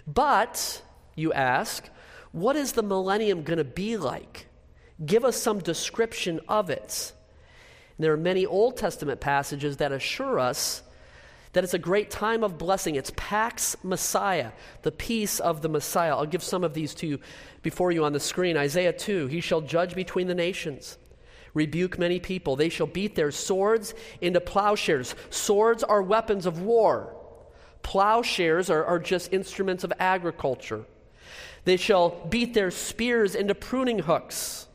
But, 0.06 0.82
you 1.14 1.32
ask, 1.32 1.88
what 2.32 2.56
is 2.56 2.72
the 2.72 2.82
millennium 2.82 3.42
going 3.42 3.58
to 3.58 3.64
be 3.64 3.96
like? 3.96 4.46
Give 5.04 5.24
us 5.24 5.36
some 5.36 5.58
description 5.58 6.40
of 6.48 6.70
it. 6.70 7.12
And 7.96 8.04
there 8.04 8.12
are 8.12 8.18
many 8.18 8.44
Old 8.44 8.76
Testament 8.76 9.20
passages 9.20 9.78
that 9.78 9.92
assure 9.92 10.38
us 10.38 10.82
that 11.52 11.64
it's 11.64 11.75
a 11.75 11.78
great 11.78 12.11
time 12.11 12.42
of 12.42 12.59
blessing. 12.59 12.94
It's 12.94 13.12
Pax 13.16 13.76
Messiah, 13.82 14.52
the 14.82 14.92
peace 14.92 15.38
of 15.40 15.62
the 15.62 15.68
Messiah. 15.68 16.16
I'll 16.16 16.26
give 16.26 16.42
some 16.42 16.64
of 16.64 16.75
these 16.75 16.94
to 16.97 17.06
you 17.06 17.21
before 17.62 17.92
you 17.92 18.04
on 18.04 18.12
the 18.12 18.21
screen. 18.21 18.56
Isaiah 18.56 18.92
2 18.92 19.26
He 19.26 19.40
shall 19.40 19.61
judge 19.61 19.94
between 19.94 20.26
the 20.26 20.35
nations 20.35 20.99
rebuke 21.54 21.99
many 21.99 22.18
people. 22.18 22.56
They 22.56 22.68
shall 22.68 22.87
beat 22.87 23.14
their 23.14 23.30
swords 23.30 23.94
into 24.21 24.40
plowshares. 24.40 25.14
Swords 25.30 25.82
are 25.82 26.02
weapons 26.02 26.47
of 26.47 26.62
war, 26.62 27.14
plowshares 27.82 28.71
are, 28.71 28.85
are 28.85 28.99
just 28.99 29.32
instruments 29.32 29.85
of 29.85 29.92
agriculture. 29.99 30.85
They 31.64 31.76
shall 31.76 32.26
beat 32.26 32.54
their 32.54 32.71
spears 32.71 33.34
into 33.34 33.54
pruning 33.54 34.00
hooks. 34.00 34.67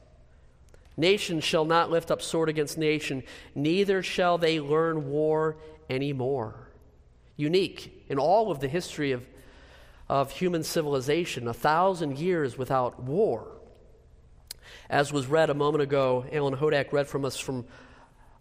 Nation 0.96 1.42
shall 1.42 1.66
not 1.66 1.92
lift 1.92 2.10
up 2.10 2.22
sword 2.22 2.50
against 2.50 2.78
nation, 2.78 3.24
neither 3.54 4.02
shall 4.02 4.38
they 4.38 4.60
learn 4.60 5.10
war 5.10 5.58
anymore. 5.90 6.67
Unique 7.38 8.06
in 8.10 8.20
all 8.20 8.52
of 8.52 8.60
the 8.60 8.68
history 8.68 9.14
of, 9.14 9.26
of 10.10 10.32
human 10.32 10.64
civilization, 10.64 11.48
a 11.48 11.54
thousand 11.54 12.18
years 12.18 12.58
without 12.58 13.02
war. 13.02 13.48
As 14.90 15.14
was 15.14 15.28
read 15.28 15.50
a 15.50 15.54
moment 15.54 15.82
ago, 15.82 16.26
Alan 16.32 16.56
Hodak 16.56 16.92
read 16.92 17.08
from 17.08 17.26
us 17.26 17.40
from 17.40 17.66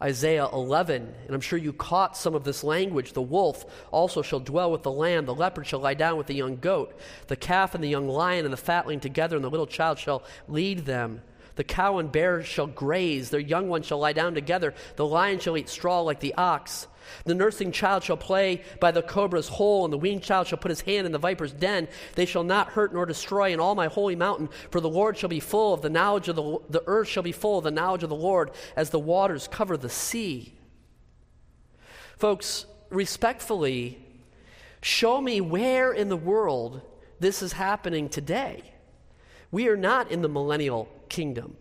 Isaiah 0.02 0.48
11, 0.52 1.14
and 1.26 1.34
I'm 1.34 1.40
sure 1.40 1.58
you 1.58 1.72
caught 1.72 2.16
some 2.16 2.34
of 2.34 2.44
this 2.44 2.62
language. 2.62 3.14
The 3.14 3.22
wolf 3.22 3.64
also 3.90 4.20
shall 4.20 4.40
dwell 4.40 4.70
with 4.70 4.82
the 4.82 4.92
lamb, 4.92 5.24
the 5.24 5.34
leopard 5.34 5.66
shall 5.66 5.80
lie 5.80 5.94
down 5.94 6.18
with 6.18 6.26
the 6.26 6.34
young 6.34 6.56
goat, 6.56 6.98
the 7.28 7.36
calf 7.36 7.74
and 7.74 7.82
the 7.82 7.88
young 7.88 8.08
lion 8.08 8.44
and 8.44 8.52
the 8.52 8.58
fatling 8.58 9.00
together, 9.00 9.36
and 9.36 9.44
the 9.44 9.50
little 9.50 9.66
child 9.66 9.98
shall 9.98 10.22
lead 10.48 10.84
them. 10.84 11.22
The 11.54 11.64
cow 11.64 11.96
and 11.96 12.12
bear 12.12 12.42
shall 12.42 12.66
graze, 12.66 13.30
their 13.30 13.40
young 13.40 13.68
ones 13.68 13.86
shall 13.86 13.98
lie 13.98 14.12
down 14.12 14.34
together, 14.34 14.74
the 14.96 15.06
lion 15.06 15.38
shall 15.38 15.56
eat 15.56 15.70
straw 15.70 16.02
like 16.02 16.20
the 16.20 16.34
ox. 16.34 16.86
The 17.24 17.34
nursing 17.34 17.72
child 17.72 18.02
shall 18.02 18.16
play 18.16 18.62
by 18.80 18.90
the 18.90 19.02
cobra's 19.02 19.48
hole, 19.48 19.84
and 19.84 19.92
the 19.92 19.98
weaned 19.98 20.22
child 20.22 20.46
shall 20.46 20.58
put 20.58 20.70
his 20.70 20.80
hand 20.82 21.06
in 21.06 21.12
the 21.12 21.18
viper's 21.18 21.52
den. 21.52 21.88
They 22.14 22.26
shall 22.26 22.44
not 22.44 22.70
hurt 22.70 22.92
nor 22.92 23.06
destroy 23.06 23.52
in 23.52 23.60
all 23.60 23.74
my 23.74 23.86
holy 23.86 24.16
mountain, 24.16 24.48
for 24.70 24.80
the 24.80 24.88
Lord 24.88 25.16
shall 25.16 25.28
be 25.28 25.40
full 25.40 25.74
of 25.74 25.82
the 25.82 25.90
knowledge 25.90 26.28
of 26.28 26.36
the, 26.36 26.58
the 26.70 26.82
earth 26.86 27.08
shall 27.08 27.22
be 27.22 27.32
full 27.32 27.58
of 27.58 27.64
the 27.64 27.70
knowledge 27.70 28.02
of 28.02 28.08
the 28.08 28.14
Lord 28.14 28.50
as 28.76 28.90
the 28.90 28.98
waters 28.98 29.48
cover 29.48 29.76
the 29.76 29.88
sea. 29.88 30.54
Folks, 32.16 32.66
respectfully, 32.90 33.98
show 34.80 35.20
me 35.20 35.40
where 35.40 35.92
in 35.92 36.08
the 36.08 36.16
world 36.16 36.80
this 37.20 37.42
is 37.42 37.52
happening 37.52 38.08
today. 38.08 38.62
We 39.50 39.68
are 39.68 39.76
not 39.76 40.10
in 40.10 40.22
the 40.22 40.28
millennial 40.28 40.88
kingdom 41.08 41.56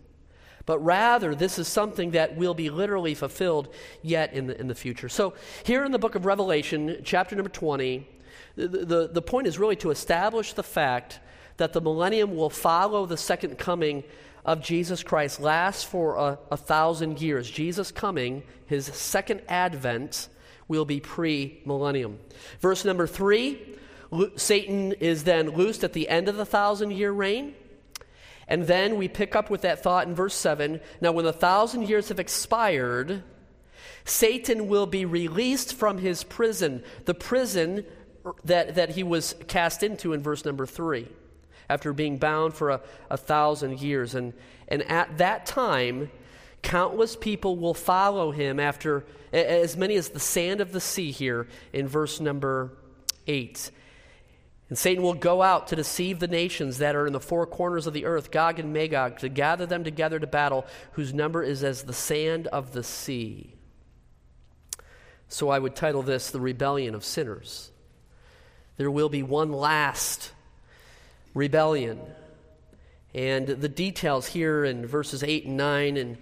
but 0.66 0.78
rather 0.80 1.34
this 1.34 1.58
is 1.58 1.68
something 1.68 2.10
that 2.10 2.36
will 2.36 2.54
be 2.54 2.68
literally 2.70 3.14
fulfilled 3.14 3.72
yet 4.02 4.32
in 4.32 4.48
the, 4.48 4.60
in 4.60 4.66
the 4.66 4.74
future. 4.74 5.08
So, 5.08 5.34
here 5.64 5.84
in 5.84 5.92
the 5.92 5.98
book 5.98 6.14
of 6.14 6.26
Revelation, 6.26 7.00
chapter 7.04 7.36
number 7.36 7.48
20, 7.48 8.06
the, 8.56 8.68
the, 8.68 9.08
the 9.12 9.22
point 9.22 9.46
is 9.46 9.58
really 9.58 9.76
to 9.76 9.90
establish 9.90 10.52
the 10.52 10.62
fact 10.62 11.20
that 11.56 11.72
the 11.72 11.80
millennium 11.80 12.36
will 12.36 12.50
follow 12.50 13.06
the 13.06 13.16
second 13.16 13.58
coming 13.58 14.04
of 14.44 14.62
Jesus 14.62 15.02
Christ, 15.02 15.40
lasts 15.40 15.82
for 15.82 16.16
a, 16.16 16.38
a 16.50 16.56
thousand 16.56 17.20
years. 17.20 17.50
Jesus 17.50 17.90
coming, 17.90 18.42
his 18.66 18.86
second 18.86 19.42
advent, 19.48 20.28
will 20.68 20.84
be 20.84 21.00
pre 21.00 21.60
millennium. 21.64 22.18
Verse 22.60 22.84
number 22.84 23.06
three 23.06 23.76
Satan 24.36 24.92
is 24.92 25.24
then 25.24 25.50
loosed 25.50 25.82
at 25.82 25.92
the 25.92 26.08
end 26.08 26.28
of 26.28 26.36
the 26.36 26.46
thousand 26.46 26.92
year 26.92 27.10
reign. 27.10 27.54
And 28.48 28.66
then 28.66 28.96
we 28.96 29.08
pick 29.08 29.34
up 29.34 29.50
with 29.50 29.62
that 29.62 29.82
thought 29.82 30.06
in 30.06 30.14
verse 30.14 30.34
7. 30.34 30.80
Now, 31.00 31.12
when 31.12 31.24
the 31.24 31.32
thousand 31.32 31.88
years 31.88 32.08
have 32.08 32.20
expired, 32.20 33.22
Satan 34.04 34.68
will 34.68 34.86
be 34.86 35.04
released 35.04 35.74
from 35.74 35.98
his 35.98 36.22
prison, 36.22 36.84
the 37.06 37.14
prison 37.14 37.84
that, 38.44 38.76
that 38.76 38.90
he 38.90 39.02
was 39.02 39.34
cast 39.48 39.82
into 39.82 40.12
in 40.12 40.22
verse 40.22 40.44
number 40.44 40.64
3, 40.64 41.08
after 41.68 41.92
being 41.92 42.18
bound 42.18 42.54
for 42.54 42.70
a, 42.70 42.80
a 43.10 43.16
thousand 43.16 43.80
years. 43.80 44.14
And, 44.14 44.32
and 44.68 44.82
at 44.84 45.18
that 45.18 45.46
time, 45.46 46.10
countless 46.62 47.16
people 47.16 47.56
will 47.56 47.74
follow 47.74 48.30
him 48.30 48.60
after 48.60 49.04
as 49.32 49.76
many 49.76 49.96
as 49.96 50.10
the 50.10 50.20
sand 50.20 50.60
of 50.60 50.72
the 50.72 50.80
sea 50.80 51.10
here 51.10 51.48
in 51.72 51.88
verse 51.88 52.20
number 52.20 52.72
8. 53.26 53.72
And 54.68 54.76
Satan 54.76 55.02
will 55.02 55.14
go 55.14 55.42
out 55.42 55.68
to 55.68 55.76
deceive 55.76 56.18
the 56.18 56.26
nations 56.26 56.78
that 56.78 56.96
are 56.96 57.06
in 57.06 57.12
the 57.12 57.20
four 57.20 57.46
corners 57.46 57.86
of 57.86 57.92
the 57.92 58.04
earth, 58.04 58.32
Gog 58.32 58.58
and 58.58 58.72
Magog, 58.72 59.18
to 59.18 59.28
gather 59.28 59.64
them 59.64 59.84
together 59.84 60.18
to 60.18 60.26
battle, 60.26 60.66
whose 60.92 61.14
number 61.14 61.42
is 61.42 61.62
as 61.62 61.84
the 61.84 61.92
sand 61.92 62.48
of 62.48 62.72
the 62.72 62.82
sea. 62.82 63.54
So 65.28 65.50
I 65.50 65.58
would 65.58 65.76
title 65.76 66.02
this 66.02 66.30
The 66.30 66.40
Rebellion 66.40 66.94
of 66.94 67.04
Sinners. 67.04 67.70
There 68.76 68.90
will 68.90 69.08
be 69.08 69.22
one 69.22 69.52
last 69.52 70.32
rebellion. 71.32 72.00
And 73.14 73.46
the 73.46 73.68
details 73.68 74.26
here 74.26 74.64
in 74.64 74.84
verses 74.84 75.22
8 75.22 75.46
and 75.46 75.56
9, 75.56 75.96
and 75.96 76.18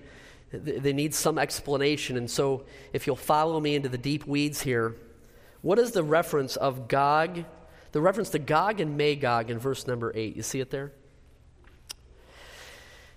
they 0.53 0.93
need 0.93 1.15
some 1.15 1.39
explanation. 1.39 2.17
And 2.17 2.31
so 2.31 2.65
if 2.93 3.07
you'll 3.07 3.17
follow 3.17 3.59
me 3.59 3.75
into 3.75 3.89
the 3.89 3.99
deep 3.99 4.27
weeds 4.27 4.63
here, 4.63 4.95
what 5.63 5.79
is 5.79 5.93
the 5.93 6.05
reference 6.05 6.57
of 6.57 6.89
Gog 6.89 7.45
the 7.95 8.01
reference 8.01 8.31
to 8.31 8.41
Gog 8.41 8.81
and 8.81 8.97
Magog 8.97 9.51
in 9.51 9.59
verse 9.61 9.87
number 9.87 10.11
8. 10.17 10.35
You 10.35 10.43
see 10.43 10.59
it 10.59 10.71
there? 10.71 10.91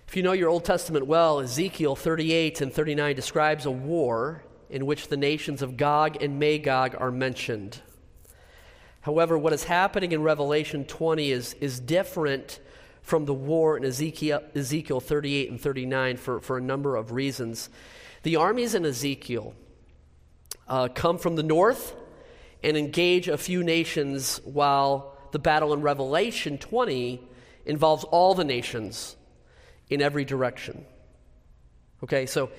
If 0.06 0.14
you 0.16 0.22
know 0.22 0.30
your 0.30 0.48
Old 0.48 0.64
Testament 0.64 1.08
well, 1.08 1.40
Ezekiel 1.40 1.96
38 1.96 2.60
and 2.60 2.72
39 2.72 3.16
describes 3.16 3.66
a 3.66 3.72
war 3.72 4.44
in 4.70 4.86
which 4.86 5.08
the 5.08 5.16
nations 5.16 5.62
of 5.62 5.76
Gog 5.76 6.22
and 6.22 6.38
Magog 6.38 6.94
are 6.96 7.10
mentioned. 7.10 7.80
However, 9.00 9.36
what 9.36 9.52
is 9.52 9.64
happening 9.64 10.12
in 10.12 10.22
Revelation 10.22 10.84
20 10.84 11.32
is, 11.32 11.54
is 11.54 11.80
different 11.80 12.60
from 13.02 13.24
the 13.24 13.34
war 13.34 13.76
in 13.76 13.84
Ezekiel, 13.84 14.44
Ezekiel 14.54 15.00
38 15.00 15.50
and 15.50 15.60
39 15.60 16.16
for, 16.18 16.40
for 16.40 16.56
a 16.56 16.62
number 16.62 16.94
of 16.94 17.10
reasons. 17.10 17.68
The 18.22 18.36
armies 18.36 18.76
in 18.76 18.86
Ezekiel 18.86 19.56
uh, 20.68 20.86
come 20.94 21.18
from 21.18 21.34
the 21.34 21.42
north 21.42 21.96
and 22.62 22.76
engage 22.76 23.28
a 23.28 23.38
few 23.38 23.62
nations, 23.62 24.40
while 24.44 25.16
the 25.32 25.38
battle 25.38 25.72
in 25.72 25.82
Revelation 25.82 26.58
20 26.58 27.20
involves 27.66 28.04
all 28.04 28.34
the 28.34 28.44
nations 28.44 29.16
in 29.90 30.02
every 30.02 30.24
direction. 30.24 30.84
Okay, 32.02 32.26
so 32.26 32.50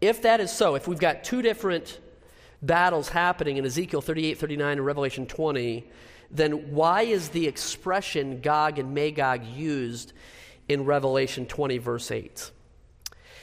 if 0.00 0.22
that 0.22 0.40
is 0.40 0.50
so, 0.50 0.74
if 0.74 0.88
we've 0.88 0.98
got 0.98 1.24
two 1.24 1.42
different 1.42 2.00
battles 2.62 3.08
happening 3.08 3.56
in 3.56 3.64
Ezekiel 3.64 4.00
38, 4.00 4.38
39, 4.38 4.72
and 4.78 4.86
Revelation 4.86 5.26
20, 5.26 5.86
then 6.30 6.72
why 6.72 7.02
is 7.02 7.30
the 7.30 7.46
expression 7.46 8.40
Gog 8.40 8.78
and 8.78 8.94
Magog 8.94 9.44
used 9.44 10.12
in 10.68 10.84
Revelation 10.84 11.46
20, 11.46 11.78
verse 11.78 12.10
8? 12.10 12.50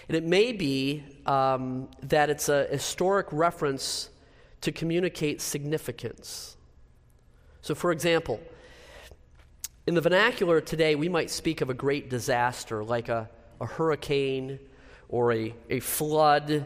And 0.08 0.16
it 0.16 0.24
may 0.24 0.54
be 0.54 1.04
um, 1.26 1.90
that 2.04 2.30
it's 2.30 2.48
a 2.50 2.66
historic 2.68 3.28
reference 3.32 4.10
to 4.62 4.72
communicate 4.72 5.42
significance. 5.42 6.58
So, 7.62 7.76
for 7.76 7.92
example, 7.92 8.40
in 9.86 9.94
the 9.94 10.02
vernacular 10.02 10.62
today, 10.62 10.96
we 10.96 11.10
might 11.10 11.30
speak 11.30 11.62
of 11.62 11.70
a 11.70 11.74
great 11.74 12.10
disaster 12.10 12.84
like 12.84 13.10
a, 13.10 13.30
a 13.62 13.66
hurricane 13.66 14.60
or 15.10 15.32
a, 15.32 15.54
a 15.70 15.80
flood. 15.80 16.66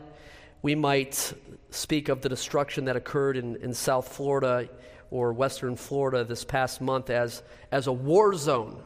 We 0.62 0.76
might 0.76 1.34
speak 1.70 2.10
of 2.10 2.22
the 2.22 2.30
destruction 2.30 2.86
that 2.86 2.96
occurred 2.96 3.38
in, 3.38 3.56
in 3.58 3.74
South 3.74 4.08
Florida 4.08 4.70
or 5.12 5.34
Western 5.34 5.76
Florida 5.76 6.24
this 6.24 6.44
past 6.44 6.82
month 6.82 7.10
as, 7.10 7.44
as 7.72 7.88
a 7.88 7.92
war 7.92 8.34
zone, 8.34 8.82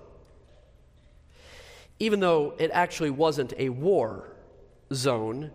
even 1.99 2.19
though 2.19 2.55
it 2.57 2.71
actually 2.73 3.11
wasn't 3.11 3.53
a 3.57 3.69
war 3.69 4.35
zone. 4.93 5.51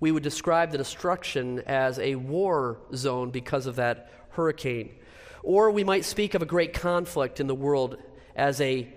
We 0.00 0.10
would 0.10 0.22
describe 0.22 0.72
the 0.72 0.78
destruction 0.78 1.60
as 1.66 1.98
a 1.98 2.14
war 2.14 2.78
zone 2.94 3.30
because 3.30 3.66
of 3.66 3.76
that 3.76 4.10
hurricane. 4.30 4.94
Or 5.42 5.70
we 5.70 5.84
might 5.84 6.04
speak 6.04 6.34
of 6.34 6.42
a 6.42 6.46
great 6.46 6.72
conflict 6.72 7.38
in 7.38 7.46
the 7.46 7.54
world 7.54 7.98
as 8.34 8.60
a 8.60 8.88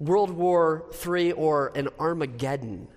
World 0.00 0.30
War 0.30 0.84
III 1.06 1.32
or 1.32 1.72
an 1.74 1.88
Armageddon. 1.98 2.88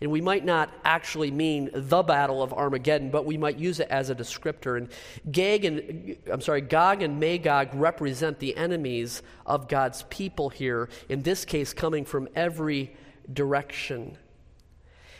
And 0.00 0.10
we 0.10 0.20
might 0.20 0.44
not 0.44 0.68
actually 0.84 1.30
mean 1.30 1.70
the 1.72 2.02
Battle 2.02 2.42
of 2.42 2.52
Armageddon, 2.52 3.10
but 3.10 3.24
we 3.24 3.36
might 3.36 3.58
use 3.58 3.78
it 3.78 3.86
as 3.88 4.10
a 4.10 4.14
descriptor. 4.14 4.76
And 4.76 4.88
Gag 5.30 5.64
and 5.64 6.16
I'm 6.30 6.40
sorry, 6.40 6.60
Gog 6.60 7.02
and 7.02 7.20
Magog 7.20 7.68
represent 7.74 8.40
the 8.40 8.56
enemies 8.56 9.22
of 9.46 9.68
God's 9.68 10.02
people 10.10 10.48
here. 10.48 10.88
In 11.08 11.22
this 11.22 11.44
case, 11.44 11.72
coming 11.72 12.04
from 12.04 12.28
every 12.34 12.96
direction. 13.32 14.18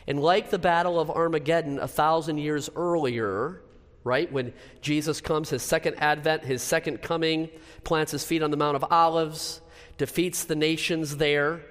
And 0.07 0.21
like 0.21 0.51
the 0.51 0.59
Battle 0.59 0.99
of 0.99 1.11
Armageddon 1.11 1.79
a 1.79 1.89
thousand 1.89 2.39
years 2.39 2.69
earlier, 2.75 3.63
right, 4.05 4.31
when 4.33 4.53
Jesus 4.81 5.21
comes, 5.21 5.51
his 5.51 5.63
second 5.63 5.97
advent, 5.97 6.45
his 6.45 6.63
second 6.63 7.03
coming, 7.03 7.49
plants 7.85 8.13
his 8.13 8.25
feet 8.25 8.43
on 8.43 8.51
the 8.51 8.57
Mount 8.57 8.77
of 8.77 8.85
Olives, 8.91 9.61
defeats 9.99 10.45
the 10.45 10.57
nations 10.57 11.19
there 11.19 11.63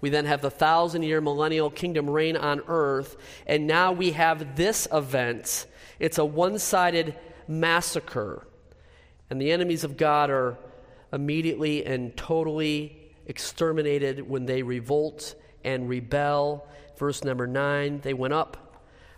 we 0.00 0.10
then 0.10 0.26
have 0.26 0.42
the 0.42 0.50
thousand 0.50 1.02
year 1.02 1.20
millennial 1.20 1.70
kingdom 1.70 2.08
reign 2.08 2.36
on 2.36 2.62
earth. 2.68 3.16
And 3.46 3.66
now 3.66 3.92
we 3.92 4.12
have 4.12 4.56
this 4.56 4.86
event. 4.92 5.66
It's 5.98 6.18
a 6.18 6.24
one 6.24 6.58
sided 6.58 7.16
massacre. 7.46 8.46
And 9.30 9.40
the 9.40 9.52
enemies 9.52 9.84
of 9.84 9.96
God 9.96 10.30
are 10.30 10.56
immediately 11.12 11.84
and 11.84 12.16
totally 12.16 13.12
exterminated 13.26 14.28
when 14.28 14.46
they 14.46 14.62
revolt 14.62 15.34
and 15.64 15.88
rebel. 15.88 16.66
Verse 16.98 17.24
number 17.24 17.46
nine 17.46 18.00
they 18.02 18.14
went 18.14 18.34
up 18.34 18.68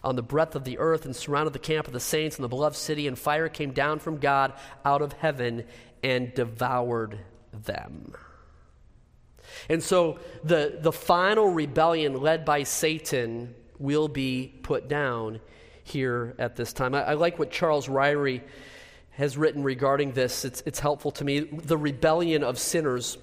on 0.02 0.16
the 0.16 0.22
breadth 0.22 0.54
of 0.54 0.64
the 0.64 0.78
earth 0.78 1.04
and 1.04 1.14
surrounded 1.14 1.52
the 1.52 1.58
camp 1.58 1.86
of 1.86 1.92
the 1.92 2.00
saints 2.00 2.36
and 2.36 2.44
the 2.44 2.48
beloved 2.48 2.76
city, 2.76 3.06
and 3.06 3.18
fire 3.18 3.48
came 3.48 3.72
down 3.72 3.98
from 3.98 4.18
God 4.18 4.52
out 4.84 5.02
of 5.02 5.12
heaven 5.14 5.64
and 6.02 6.32
devoured 6.34 7.18
them. 7.52 8.14
And 9.68 9.82
so 9.82 10.18
the, 10.42 10.78
the 10.80 10.92
final 10.92 11.48
rebellion 11.48 12.20
led 12.20 12.44
by 12.44 12.62
Satan 12.62 13.54
will 13.78 14.08
be 14.08 14.54
put 14.62 14.88
down 14.88 15.40
here 15.84 16.34
at 16.38 16.56
this 16.56 16.72
time. 16.72 16.94
I, 16.94 17.02
I 17.02 17.14
like 17.14 17.38
what 17.38 17.50
Charles 17.50 17.88
Ryrie 17.88 18.42
has 19.10 19.36
written 19.36 19.62
regarding 19.62 20.12
this. 20.12 20.44
It's, 20.44 20.62
it's 20.64 20.78
helpful 20.78 21.10
to 21.12 21.24
me. 21.24 21.40
The 21.40 21.76
rebellion 21.76 22.42
of 22.42 22.58
sinners. 22.58 23.18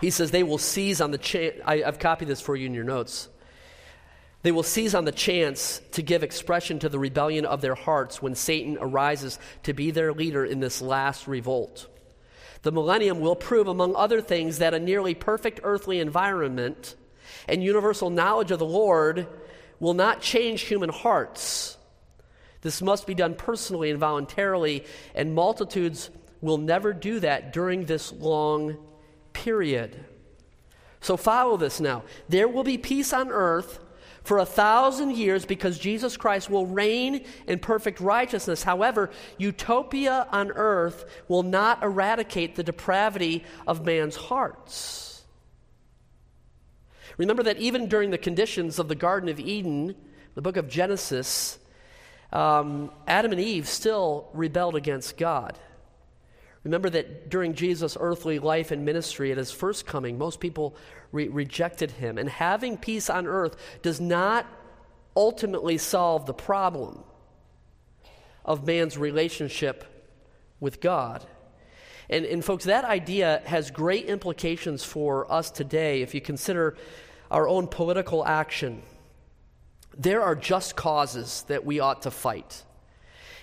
He 0.00 0.10
says 0.10 0.30
they 0.30 0.42
will 0.42 0.58
seize 0.58 1.00
on 1.00 1.10
the 1.10 1.18
chance. 1.18 1.56
I've 1.64 1.98
copied 1.98 2.28
this 2.28 2.40
for 2.40 2.54
you 2.54 2.66
in 2.66 2.74
your 2.74 2.84
notes. 2.84 3.28
They 4.46 4.52
will 4.52 4.62
seize 4.62 4.94
on 4.94 5.04
the 5.04 5.10
chance 5.10 5.80
to 5.90 6.02
give 6.02 6.22
expression 6.22 6.78
to 6.78 6.88
the 6.88 7.00
rebellion 7.00 7.44
of 7.44 7.62
their 7.62 7.74
hearts 7.74 8.22
when 8.22 8.36
Satan 8.36 8.78
arises 8.80 9.40
to 9.64 9.72
be 9.72 9.90
their 9.90 10.12
leader 10.12 10.44
in 10.44 10.60
this 10.60 10.80
last 10.80 11.26
revolt. 11.26 11.88
The 12.62 12.70
millennium 12.70 13.18
will 13.18 13.34
prove, 13.34 13.66
among 13.66 13.96
other 13.96 14.20
things, 14.20 14.58
that 14.58 14.72
a 14.72 14.78
nearly 14.78 15.16
perfect 15.16 15.58
earthly 15.64 15.98
environment 15.98 16.94
and 17.48 17.60
universal 17.60 18.08
knowledge 18.08 18.52
of 18.52 18.60
the 18.60 18.64
Lord 18.64 19.26
will 19.80 19.94
not 19.94 20.20
change 20.20 20.60
human 20.60 20.90
hearts. 20.90 21.76
This 22.60 22.80
must 22.80 23.04
be 23.04 23.14
done 23.14 23.34
personally 23.34 23.90
and 23.90 23.98
voluntarily, 23.98 24.84
and 25.16 25.34
multitudes 25.34 26.08
will 26.40 26.58
never 26.58 26.92
do 26.92 27.18
that 27.18 27.52
during 27.52 27.86
this 27.86 28.12
long 28.12 28.76
period. 29.32 30.04
So 31.00 31.16
follow 31.16 31.56
this 31.56 31.80
now. 31.80 32.04
There 32.28 32.46
will 32.46 32.62
be 32.62 32.78
peace 32.78 33.12
on 33.12 33.30
earth 33.30 33.80
for 34.26 34.38
a 34.38 34.44
thousand 34.44 35.16
years 35.16 35.46
because 35.46 35.78
Jesus 35.78 36.16
Christ 36.16 36.50
will 36.50 36.66
reign 36.66 37.24
in 37.46 37.60
perfect 37.60 38.00
righteousness. 38.00 38.64
However, 38.64 39.10
utopia 39.38 40.26
on 40.32 40.50
earth 40.50 41.04
will 41.28 41.44
not 41.44 41.84
eradicate 41.84 42.56
the 42.56 42.64
depravity 42.64 43.44
of 43.68 43.86
man's 43.86 44.16
hearts. 44.16 45.22
Remember 47.18 47.44
that 47.44 47.58
even 47.58 47.88
during 47.88 48.10
the 48.10 48.18
conditions 48.18 48.80
of 48.80 48.88
the 48.88 48.96
Garden 48.96 49.28
of 49.28 49.38
Eden, 49.38 49.94
the 50.34 50.42
book 50.42 50.56
of 50.56 50.68
Genesis, 50.68 51.60
um, 52.32 52.90
Adam 53.06 53.30
and 53.30 53.40
Eve 53.40 53.68
still 53.68 54.28
rebelled 54.34 54.74
against 54.74 55.16
God. 55.16 55.56
Remember 56.66 56.90
that 56.90 57.30
during 57.30 57.54
Jesus' 57.54 57.96
earthly 58.00 58.40
life 58.40 58.72
and 58.72 58.84
ministry 58.84 59.30
at 59.30 59.38
his 59.38 59.52
first 59.52 59.86
coming, 59.86 60.18
most 60.18 60.40
people 60.40 60.74
re- 61.12 61.28
rejected 61.28 61.92
him. 61.92 62.18
And 62.18 62.28
having 62.28 62.76
peace 62.76 63.08
on 63.08 63.28
earth 63.28 63.54
does 63.82 64.00
not 64.00 64.46
ultimately 65.14 65.78
solve 65.78 66.26
the 66.26 66.34
problem 66.34 67.04
of 68.44 68.66
man's 68.66 68.98
relationship 68.98 69.84
with 70.58 70.80
God. 70.80 71.24
And, 72.10 72.24
and 72.24 72.44
folks, 72.44 72.64
that 72.64 72.84
idea 72.84 73.42
has 73.44 73.70
great 73.70 74.06
implications 74.06 74.82
for 74.82 75.30
us 75.30 75.52
today 75.52 76.02
if 76.02 76.16
you 76.16 76.20
consider 76.20 76.76
our 77.30 77.48
own 77.48 77.68
political 77.68 78.26
action. 78.26 78.82
There 79.96 80.20
are 80.20 80.34
just 80.34 80.74
causes 80.74 81.44
that 81.46 81.64
we 81.64 81.78
ought 81.78 82.02
to 82.02 82.10
fight. 82.10 82.64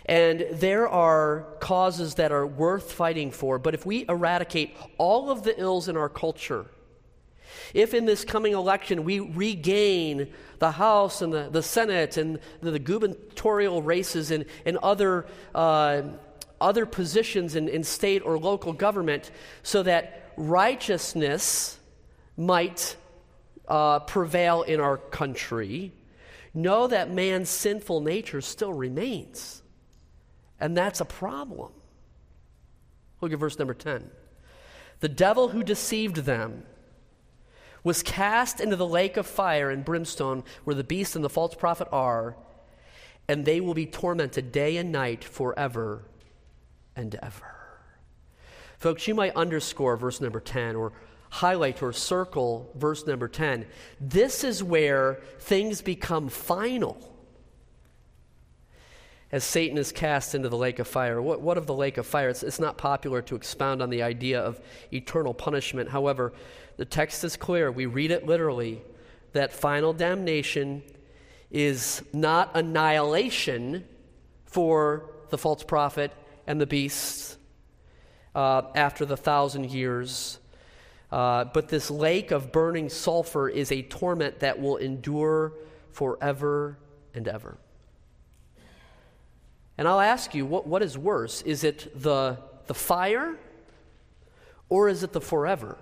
And 0.05 0.45
there 0.51 0.87
are 0.87 1.45
causes 1.59 2.15
that 2.15 2.31
are 2.31 2.45
worth 2.45 2.91
fighting 2.91 3.31
for, 3.31 3.57
but 3.57 3.73
if 3.73 3.85
we 3.85 4.05
eradicate 4.09 4.75
all 4.97 5.29
of 5.29 5.43
the 5.43 5.59
ills 5.59 5.87
in 5.87 5.95
our 5.95 6.09
culture, 6.09 6.65
if 7.73 7.93
in 7.93 8.05
this 8.05 8.25
coming 8.25 8.53
election 8.53 9.03
we 9.03 9.19
regain 9.19 10.33
the 10.59 10.71
House 10.71 11.21
and 11.21 11.33
the, 11.33 11.49
the 11.49 11.63
Senate 11.63 12.17
and 12.17 12.39
the, 12.61 12.71
the 12.71 12.79
gubernatorial 12.79 13.81
races 13.81 14.31
and, 14.31 14.45
and 14.65 14.77
other, 14.77 15.25
uh, 15.55 16.03
other 16.59 16.85
positions 16.85 17.55
in, 17.55 17.67
in 17.67 17.83
state 17.83 18.21
or 18.25 18.37
local 18.37 18.73
government, 18.73 19.31
so 19.63 19.83
that 19.83 20.33
righteousness 20.35 21.79
might 22.37 22.95
uh, 23.67 23.99
prevail 23.99 24.63
in 24.63 24.79
our 24.79 24.97
country, 24.97 25.93
know 26.53 26.87
that 26.87 27.11
man's 27.11 27.49
sinful 27.49 28.01
nature 28.01 28.41
still 28.41 28.73
remains. 28.73 29.62
And 30.63 30.77
that's 30.77 31.01
a 31.01 31.05
problem. 31.05 31.73
Look 33.19 33.33
at 33.33 33.39
verse 33.39 33.59
number 33.59 33.73
10. 33.73 34.09
The 35.01 35.09
devil 35.09 35.49
who 35.49 35.61
deceived 35.61 36.15
them 36.15 36.63
was 37.83 38.01
cast 38.01 38.61
into 38.61 38.77
the 38.77 38.87
lake 38.87 39.17
of 39.17 39.27
fire 39.27 39.69
and 39.69 39.83
brimstone 39.83 40.45
where 40.63 40.73
the 40.73 40.85
beast 40.85 41.17
and 41.17 41.25
the 41.25 41.29
false 41.29 41.53
prophet 41.53 41.89
are, 41.91 42.37
and 43.27 43.43
they 43.43 43.59
will 43.59 43.73
be 43.73 43.85
tormented 43.85 44.53
day 44.53 44.77
and 44.77 44.93
night 44.93 45.25
forever 45.25 46.05
and 46.95 47.13
ever. 47.15 47.57
Folks, 48.79 49.05
you 49.05 49.15
might 49.15 49.35
underscore 49.35 49.97
verse 49.97 50.21
number 50.21 50.39
10 50.39 50.77
or 50.77 50.93
highlight 51.29 51.83
or 51.83 51.91
circle 51.91 52.71
verse 52.75 53.05
number 53.05 53.27
10. 53.27 53.65
This 53.99 54.45
is 54.45 54.63
where 54.63 55.19
things 55.39 55.81
become 55.81 56.29
final. 56.29 57.12
As 59.33 59.43
Satan 59.43 59.79
is 59.79 59.91
cast 59.91 60.35
into 60.35 60.47
the 60.47 60.57
lake 60.57 60.77
of 60.77 60.87
fire. 60.87 61.19
What, 61.19 61.41
what 61.41 61.57
of 61.57 61.65
the 61.65 61.73
lake 61.73 61.97
of 61.97 62.05
fire? 62.05 62.29
It's, 62.29 62.43
it's 62.43 62.59
not 62.59 62.77
popular 62.77 63.19
to 63.23 63.35
expound 63.35 63.81
on 63.81 63.89
the 63.89 64.03
idea 64.03 64.39
of 64.39 64.61
eternal 64.93 65.33
punishment. 65.33 65.89
However, 65.89 66.33
the 66.77 66.85
text 66.85 67.23
is 67.23 67.35
clear. 67.35 67.71
We 67.71 67.87
read 67.87 68.11
it 68.11 68.27
literally 68.27 68.83
that 69.31 69.51
final 69.51 69.91
damnation 69.91 70.83
is 71.49 72.03
not 72.13 72.51
annihilation 72.55 73.85
for 74.45 75.09
the 75.31 75.37
false 75.39 75.63
prophet 75.63 76.11
and 76.45 76.61
the 76.61 76.67
beasts 76.67 77.35
uh, 78.35 78.61
after 78.75 79.03
the 79.03 79.17
thousand 79.17 79.71
years. 79.71 80.37
Uh, 81.11 81.45
but 81.45 81.69
this 81.69 81.89
lake 81.89 82.29
of 82.29 82.51
burning 82.51 82.87
sulfur 82.87 83.49
is 83.49 83.71
a 83.71 83.81
torment 83.81 84.41
that 84.41 84.61
will 84.61 84.77
endure 84.77 85.53
forever 85.91 86.77
and 87.15 87.27
ever. 87.27 87.57
And 89.77 89.87
I'll 89.87 89.99
ask 89.99 90.35
you, 90.35 90.45
what, 90.45 90.67
what 90.67 90.81
is 90.81 90.97
worse? 90.97 91.41
Is 91.41 91.63
it 91.63 92.01
the, 92.01 92.37
the 92.67 92.73
fire 92.73 93.35
or 94.69 94.89
is 94.89 95.03
it 95.03 95.13
the 95.13 95.21
forever 95.21 95.77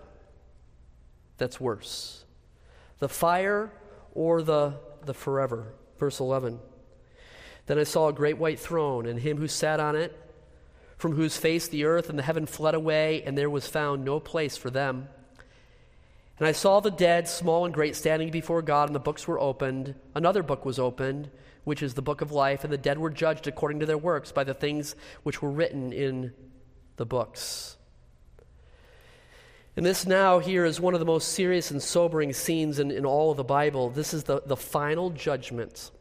that's 1.37 1.59
worse? 1.59 2.23
The 2.99 3.09
fire 3.09 3.71
or 4.13 4.41
the, 4.41 4.75
the 5.05 5.13
forever? 5.13 5.73
Verse 5.97 6.19
11. 6.19 6.59
Then 7.65 7.79
I 7.79 7.83
saw 7.83 8.07
a 8.07 8.13
great 8.13 8.37
white 8.37 8.59
throne 8.59 9.05
and 9.05 9.19
him 9.19 9.37
who 9.37 9.47
sat 9.47 9.79
on 9.79 9.95
it 9.95 10.17
from 11.01 11.15
whose 11.15 11.35
face 11.35 11.67
the 11.67 11.83
earth 11.83 12.11
and 12.11 12.19
the 12.19 12.23
heaven 12.23 12.45
fled 12.45 12.75
away, 12.75 13.23
and 13.23 13.35
there 13.35 13.49
was 13.49 13.65
found 13.65 14.05
no 14.05 14.19
place 14.19 14.55
for 14.55 14.69
them. 14.69 15.09
And 16.37 16.47
I 16.47 16.51
saw 16.51 16.79
the 16.79 16.91
dead, 16.91 17.27
small 17.27 17.65
and 17.65 17.73
great, 17.73 17.95
standing 17.95 18.29
before 18.29 18.61
God, 18.61 18.87
and 18.87 18.95
the 18.95 18.99
books 18.99 19.27
were 19.27 19.39
opened. 19.39 19.95
Another 20.13 20.43
book 20.43 20.63
was 20.63 20.77
opened, 20.77 21.31
which 21.63 21.83
is 21.83 21.93
the 21.93 22.01
book 22.01 22.21
of 22.21 22.31
life, 22.31 22.63
and 22.63 22.73
the 22.73 22.77
dead 22.77 22.97
were 22.97 23.09
judged 23.09 23.47
according 23.47 23.79
to 23.79 23.85
their 23.85 23.97
works 23.97 24.31
by 24.31 24.43
the 24.43 24.53
things 24.53 24.95
which 25.23 25.41
were 25.41 25.51
written 25.51 25.93
in 25.93 26.33
the 26.97 27.05
books. 27.05 27.77
And 29.75 29.85
this 29.85 30.05
now 30.05 30.39
here 30.39 30.65
is 30.65 30.81
one 30.81 30.93
of 30.93 30.99
the 30.99 31.05
most 31.05 31.29
serious 31.29 31.71
and 31.71 31.81
sobering 31.81 32.33
scenes 32.33 32.79
in, 32.79 32.91
in 32.91 33.05
all 33.05 33.31
of 33.31 33.37
the 33.37 33.43
Bible. 33.43 33.89
This 33.89 34.13
is 34.13 34.25
the, 34.25 34.41
the 34.45 34.57
final 34.57 35.09
judgment 35.11 35.91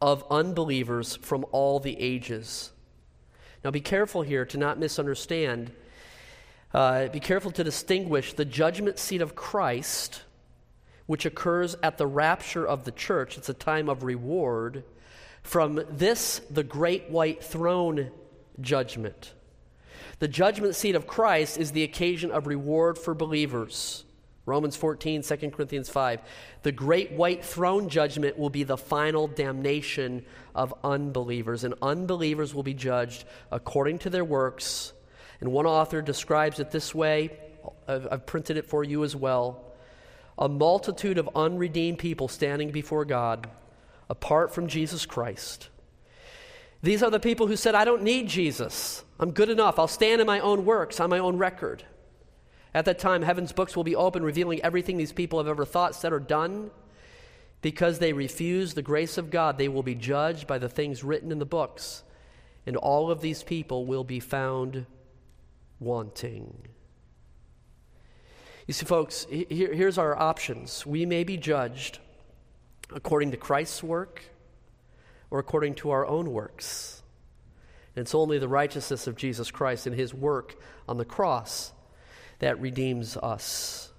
of 0.00 0.24
unbelievers 0.30 1.16
from 1.16 1.44
all 1.50 1.80
the 1.80 2.00
ages. 2.00 2.70
Now, 3.64 3.72
be 3.72 3.80
careful 3.80 4.22
here 4.22 4.44
to 4.46 4.56
not 4.56 4.78
misunderstand. 4.78 5.72
Uh, 6.72 7.08
be 7.08 7.18
careful 7.18 7.50
to 7.50 7.64
distinguish 7.64 8.34
the 8.34 8.44
judgment 8.44 8.98
seat 8.98 9.20
of 9.20 9.34
Christ, 9.34 10.22
which 11.08 11.24
occurs 11.24 11.74
at 11.82 11.96
the 11.96 12.06
rapture 12.06 12.68
of 12.68 12.84
the 12.84 12.92
church. 12.92 13.38
It's 13.38 13.48
a 13.48 13.54
time 13.54 13.88
of 13.88 14.04
reward, 14.04 14.84
from 15.42 15.82
this, 15.88 16.42
the 16.50 16.62
great 16.62 17.08
white 17.08 17.42
throne 17.42 18.10
judgment. 18.60 19.32
The 20.18 20.28
judgment 20.28 20.74
seat 20.74 20.94
of 20.94 21.06
Christ 21.06 21.56
is 21.56 21.72
the 21.72 21.82
occasion 21.82 22.30
of 22.30 22.46
reward 22.46 22.98
for 22.98 23.14
believers. 23.14 24.04
Romans 24.44 24.76
14, 24.76 25.22
2 25.22 25.36
Corinthians 25.50 25.88
5. 25.88 26.20
The 26.62 26.72
great 26.72 27.12
white 27.12 27.42
throne 27.42 27.88
judgment 27.88 28.38
will 28.38 28.50
be 28.50 28.64
the 28.64 28.76
final 28.76 29.28
damnation 29.28 30.26
of 30.54 30.74
unbelievers, 30.84 31.64
and 31.64 31.72
unbelievers 31.80 32.54
will 32.54 32.62
be 32.62 32.74
judged 32.74 33.24
according 33.50 34.00
to 34.00 34.10
their 34.10 34.26
works. 34.26 34.92
And 35.40 35.52
one 35.52 35.64
author 35.64 36.02
describes 36.02 36.60
it 36.60 36.70
this 36.70 36.94
way 36.94 37.30
I've, 37.86 38.08
I've 38.10 38.26
printed 38.26 38.58
it 38.58 38.66
for 38.66 38.84
you 38.84 39.04
as 39.04 39.16
well 39.16 39.64
a 40.38 40.48
multitude 40.48 41.18
of 41.18 41.28
unredeemed 41.34 41.98
people 41.98 42.28
standing 42.28 42.70
before 42.70 43.04
God 43.04 43.50
apart 44.08 44.54
from 44.54 44.68
Jesus 44.68 45.04
Christ. 45.04 45.68
These 46.80 47.02
are 47.02 47.10
the 47.10 47.18
people 47.18 47.48
who 47.48 47.56
said, 47.56 47.74
I 47.74 47.84
don't 47.84 48.02
need 48.04 48.28
Jesus. 48.28 49.04
I'm 49.18 49.32
good 49.32 49.50
enough. 49.50 49.78
I'll 49.78 49.88
stand 49.88 50.20
in 50.20 50.26
my 50.26 50.38
own 50.38 50.64
works, 50.64 51.00
on 51.00 51.10
my 51.10 51.18
own 51.18 51.36
record. 51.36 51.82
At 52.72 52.84
that 52.84 53.00
time, 53.00 53.22
heaven's 53.22 53.52
books 53.52 53.74
will 53.74 53.84
be 53.84 53.96
open, 53.96 54.22
revealing 54.22 54.62
everything 54.62 54.96
these 54.96 55.12
people 55.12 55.40
have 55.40 55.48
ever 55.48 55.64
thought, 55.64 55.96
said, 55.96 56.12
or 56.12 56.20
done. 56.20 56.70
Because 57.60 57.98
they 57.98 58.12
refuse 58.12 58.74
the 58.74 58.82
grace 58.82 59.18
of 59.18 59.30
God, 59.30 59.58
they 59.58 59.68
will 59.68 59.82
be 59.82 59.96
judged 59.96 60.46
by 60.46 60.58
the 60.58 60.68
things 60.68 61.02
written 61.02 61.32
in 61.32 61.40
the 61.40 61.44
books, 61.44 62.04
and 62.64 62.76
all 62.76 63.10
of 63.10 63.20
these 63.20 63.42
people 63.42 63.84
will 63.84 64.04
be 64.04 64.20
found 64.20 64.86
wanting. 65.80 66.68
You 68.68 68.74
see, 68.74 68.84
folks, 68.84 69.26
here, 69.30 69.72
here's 69.72 69.96
our 69.96 70.14
options. 70.14 70.84
We 70.84 71.06
may 71.06 71.24
be 71.24 71.38
judged 71.38 72.00
according 72.94 73.30
to 73.30 73.38
Christ's 73.38 73.82
work 73.82 74.22
or 75.30 75.38
according 75.38 75.76
to 75.76 75.90
our 75.90 76.06
own 76.06 76.30
works. 76.30 77.02
And 77.96 78.02
it's 78.02 78.14
only 78.14 78.38
the 78.38 78.46
righteousness 78.46 79.06
of 79.06 79.16
Jesus 79.16 79.50
Christ 79.50 79.86
and 79.86 79.96
his 79.96 80.12
work 80.12 80.60
on 80.86 80.98
the 80.98 81.06
cross 81.06 81.72
that 82.40 82.60
redeems 82.60 83.16
us. 83.16 83.90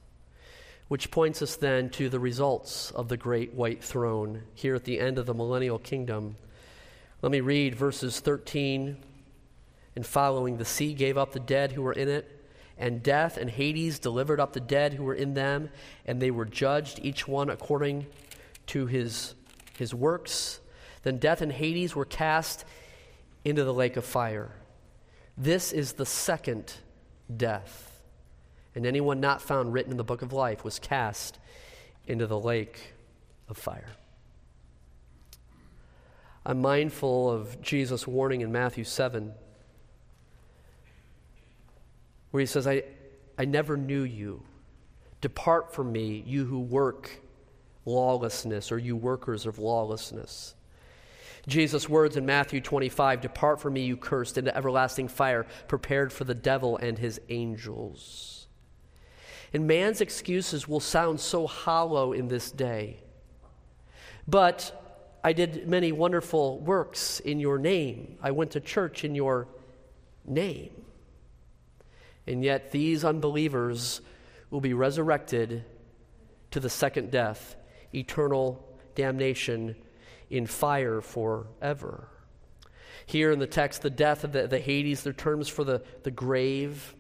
Which 0.88 1.10
points 1.10 1.42
us 1.42 1.56
then 1.56 1.90
to 1.92 2.08
the 2.08 2.20
results 2.20 2.92
of 2.92 3.08
the 3.10 3.18
great 3.18 3.56
white 3.56 3.84
throne 3.84 4.44
here 4.54 4.76
at 4.76 4.84
the 4.84 5.00
end 5.00 5.18
of 5.18 5.26
the 5.26 5.34
millennial 5.34 5.80
kingdom. 5.80 6.36
Let 7.24 7.32
me 7.32 7.42
read 7.42 7.74
verses 7.74 8.20
13 8.20 8.98
and 9.96 10.06
following. 10.06 10.58
The 10.58 10.66
sea 10.66 10.94
gave 10.94 11.18
up 11.18 11.32
the 11.32 11.40
dead 11.40 11.72
who 11.72 11.82
were 11.82 11.94
in 11.94 12.08
it, 12.08 12.39
and 12.80 13.04
death 13.04 13.38
and 13.38 13.50
Hades 13.50 14.00
delivered 14.00 14.40
up 14.40 14.54
the 14.54 14.60
dead 14.60 14.94
who 14.94 15.04
were 15.04 15.14
in 15.14 15.36
them, 15.36 15.70
and 16.06 16.20
they 16.22 16.32
were 16.32 16.46
judged, 16.46 17.00
each 17.04 17.28
one 17.28 17.50
according 17.50 18.08
to 18.68 18.88
his, 18.88 19.36
his 19.78 19.94
works. 19.94 20.60
Then 21.04 21.18
death 21.18 21.42
and 21.42 21.52
Hades 21.52 21.96
were 21.96 22.06
cast 22.06 22.66
into 23.46 23.64
the 23.64 23.74
lake 23.74 23.98
of 23.98 24.06
fire. 24.06 24.52
This 25.38 25.72
is 25.72 25.94
the 25.94 26.06
second 26.06 26.74
death 27.36 27.90
and 28.76 28.86
anyone 28.86 29.20
not 29.20 29.42
found 29.42 29.74
written 29.74 29.92
in 29.92 29.98
the 29.98 30.04
book 30.04 30.22
of 30.22 30.34
life 30.34 30.64
was 30.64 30.80
cast 30.80 31.38
into 32.08 32.28
the 32.28 32.40
lake 32.40 32.94
of 33.48 33.58
fire. 33.58 33.90
I'm 36.46 36.62
mindful 36.62 37.30
of 37.30 37.62
Jesus' 37.62 38.08
warning 38.08 38.42
in 38.42 38.52
Matthew 38.52 38.84
7, 38.84 39.34
where 42.32 42.42
he 42.42 42.48
says, 42.48 42.68
I, 42.68 42.84
I 43.38 43.46
never 43.46 43.78
knew 43.78 44.04
you. 44.04 44.44
Depart 45.22 45.74
from 45.74 45.92
me, 45.92 46.24
you 46.26 46.46
who 46.46 46.60
work 46.60 47.22
lawlessness, 47.86 48.72
or 48.72 48.78
you 48.78 48.96
workers 48.96 49.46
of 49.46 49.60
lawlessness. 49.60 50.56
Jesus' 51.48 51.90
words 51.90 52.16
in 52.16 52.26
Matthew 52.26 52.62
25 52.62 53.22
Depart 53.22 53.60
from 53.60 53.74
me, 53.74 53.82
you 53.86 53.98
cursed, 53.98 54.38
into 54.38 54.56
everlasting 54.56 55.08
fire, 55.08 55.46
prepared 55.68 56.14
for 56.14 56.24
the 56.24 56.36
devil 56.36 56.78
and 56.78 56.98
his 56.98 57.20
angels. 57.30 58.48
And 59.52 59.68
man's 59.68 60.00
excuses 60.00 60.68
will 60.68 60.80
sound 60.80 61.20
so 61.20 61.48
hollow 61.48 62.14
in 62.14 62.28
this 62.28 62.52
day. 62.52 63.00
But 64.28 64.80
I 65.24 65.34
did 65.34 65.68
many 65.68 65.92
wonderful 65.92 66.60
works 66.60 67.20
in 67.20 67.40
your 67.40 67.58
name. 67.58 68.18
I 68.22 68.32
went 68.32 68.52
to 68.52 68.60
church 68.60 69.04
in 69.04 69.16
your 69.16 69.48
name. 70.26 70.70
And 72.28 72.44
yet 72.44 72.72
these 72.72 73.04
unbelievers 73.04 74.02
will 74.50 74.62
be 74.62 74.74
resurrected 74.74 75.66
to 76.52 76.60
the 76.60 76.70
second 76.70 77.12
death, 77.12 77.56
eternal 77.94 78.66
damnation 78.96 79.76
in 80.30 80.46
fire 80.46 81.02
forever. 81.02 82.08
Here 83.06 83.32
in 83.32 83.40
the 83.40 83.48
text, 83.48 83.82
the 83.82 83.90
death 83.90 84.24
of 84.24 84.32
the, 84.32 84.48
the 84.48 84.60
Hades, 84.60 85.04
they're 85.04 85.14
terms 85.14 85.48
for 85.48 85.64
the, 85.64 85.82
the 86.04 86.12
grave. 86.12 86.96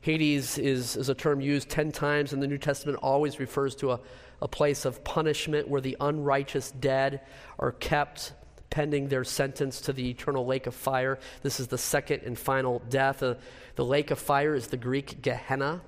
Hades 0.00 0.58
is, 0.58 0.96
is 0.96 1.08
a 1.08 1.14
term 1.14 1.40
used 1.40 1.68
10 1.68 1.92
times 1.92 2.32
in 2.32 2.40
the 2.40 2.48
New 2.48 2.58
Testament, 2.58 2.98
always 3.00 3.38
refers 3.38 3.74
to 3.76 3.92
a, 3.92 4.00
a 4.42 4.48
place 4.48 4.84
of 4.84 5.04
punishment 5.04 5.68
where 5.68 5.80
the 5.80 5.96
unrighteous 6.00 6.72
dead 6.72 7.20
are 7.58 7.72
kept 7.72 8.32
pending 8.70 9.08
their 9.08 9.24
sentence 9.24 9.80
to 9.82 9.92
the 9.92 10.08
eternal 10.08 10.46
lake 10.46 10.66
of 10.66 10.74
fire. 10.74 11.18
This 11.42 11.60
is 11.60 11.66
the 11.66 11.78
second 11.78 12.22
and 12.24 12.38
final 12.38 12.80
death. 12.88 13.22
Uh, 13.22 13.34
the 13.76 13.84
lake 13.84 14.10
of 14.10 14.18
fire 14.18 14.54
is 14.54 14.68
the 14.68 14.76
Greek 14.76 15.22
Gehenna. 15.22 15.82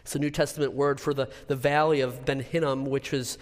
It's 0.00 0.14
a 0.14 0.18
New 0.18 0.30
Testament 0.30 0.72
word 0.72 1.00
for 1.00 1.12
the, 1.12 1.28
the 1.48 1.56
valley 1.56 2.00
of 2.00 2.24
Ben 2.24 2.40
Hinnom, 2.40 2.86
which 2.86 3.12
is, 3.12 3.38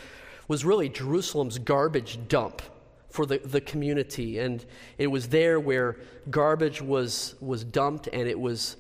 was 0.49 0.65
really 0.65 0.89
Jerusalem's 0.89 1.59
garbage 1.59 2.19
dump 2.29 2.63
for 3.11 3.27
the, 3.27 3.39
the 3.39 3.61
community. 3.61 4.39
And 4.39 4.65
it 4.97 5.09
was 5.09 5.29
there 5.29 5.61
where 5.61 5.99
garbage 6.31 6.81
was, 6.81 7.35
was 7.41 7.63
dumped 7.63 8.09
and 8.13 8.27
it 8.27 8.41
was 8.41 8.77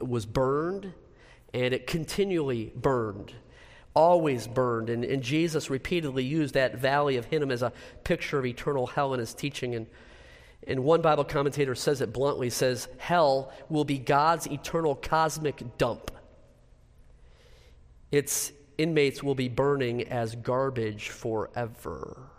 was 0.00 0.26
burned 0.26 0.92
and 1.54 1.72
it 1.72 1.86
continually 1.86 2.72
burned, 2.74 3.32
always 3.96 4.46
burned. 4.46 4.90
And, 4.90 5.04
and 5.04 5.22
Jesus 5.22 5.70
repeatedly 5.70 6.22
used 6.22 6.54
that 6.54 6.76
valley 6.76 7.16
of 7.16 7.24
Hinnom 7.24 7.50
as 7.50 7.62
a 7.62 7.72
picture 8.04 8.38
of 8.38 8.46
eternal 8.46 8.86
hell 8.86 9.14
in 9.14 9.18
his 9.18 9.34
teaching. 9.34 9.74
And, 9.74 9.86
And 10.66 10.84
one 10.84 11.00
Bible 11.00 11.24
commentator 11.24 11.74
says 11.74 12.00
it 12.00 12.12
bluntly 12.12 12.50
says, 12.50 12.88
Hell 12.98 13.52
will 13.68 13.84
be 13.84 13.98
God's 13.98 14.46
eternal 14.46 14.94
cosmic 14.94 15.78
dump. 15.78 16.12
Its 18.12 18.52
inmates 18.78 19.22
will 19.22 19.34
be 19.34 19.48
burning 19.48 20.06
as 20.08 20.36
garbage 20.36 21.08
forever. 21.08 22.30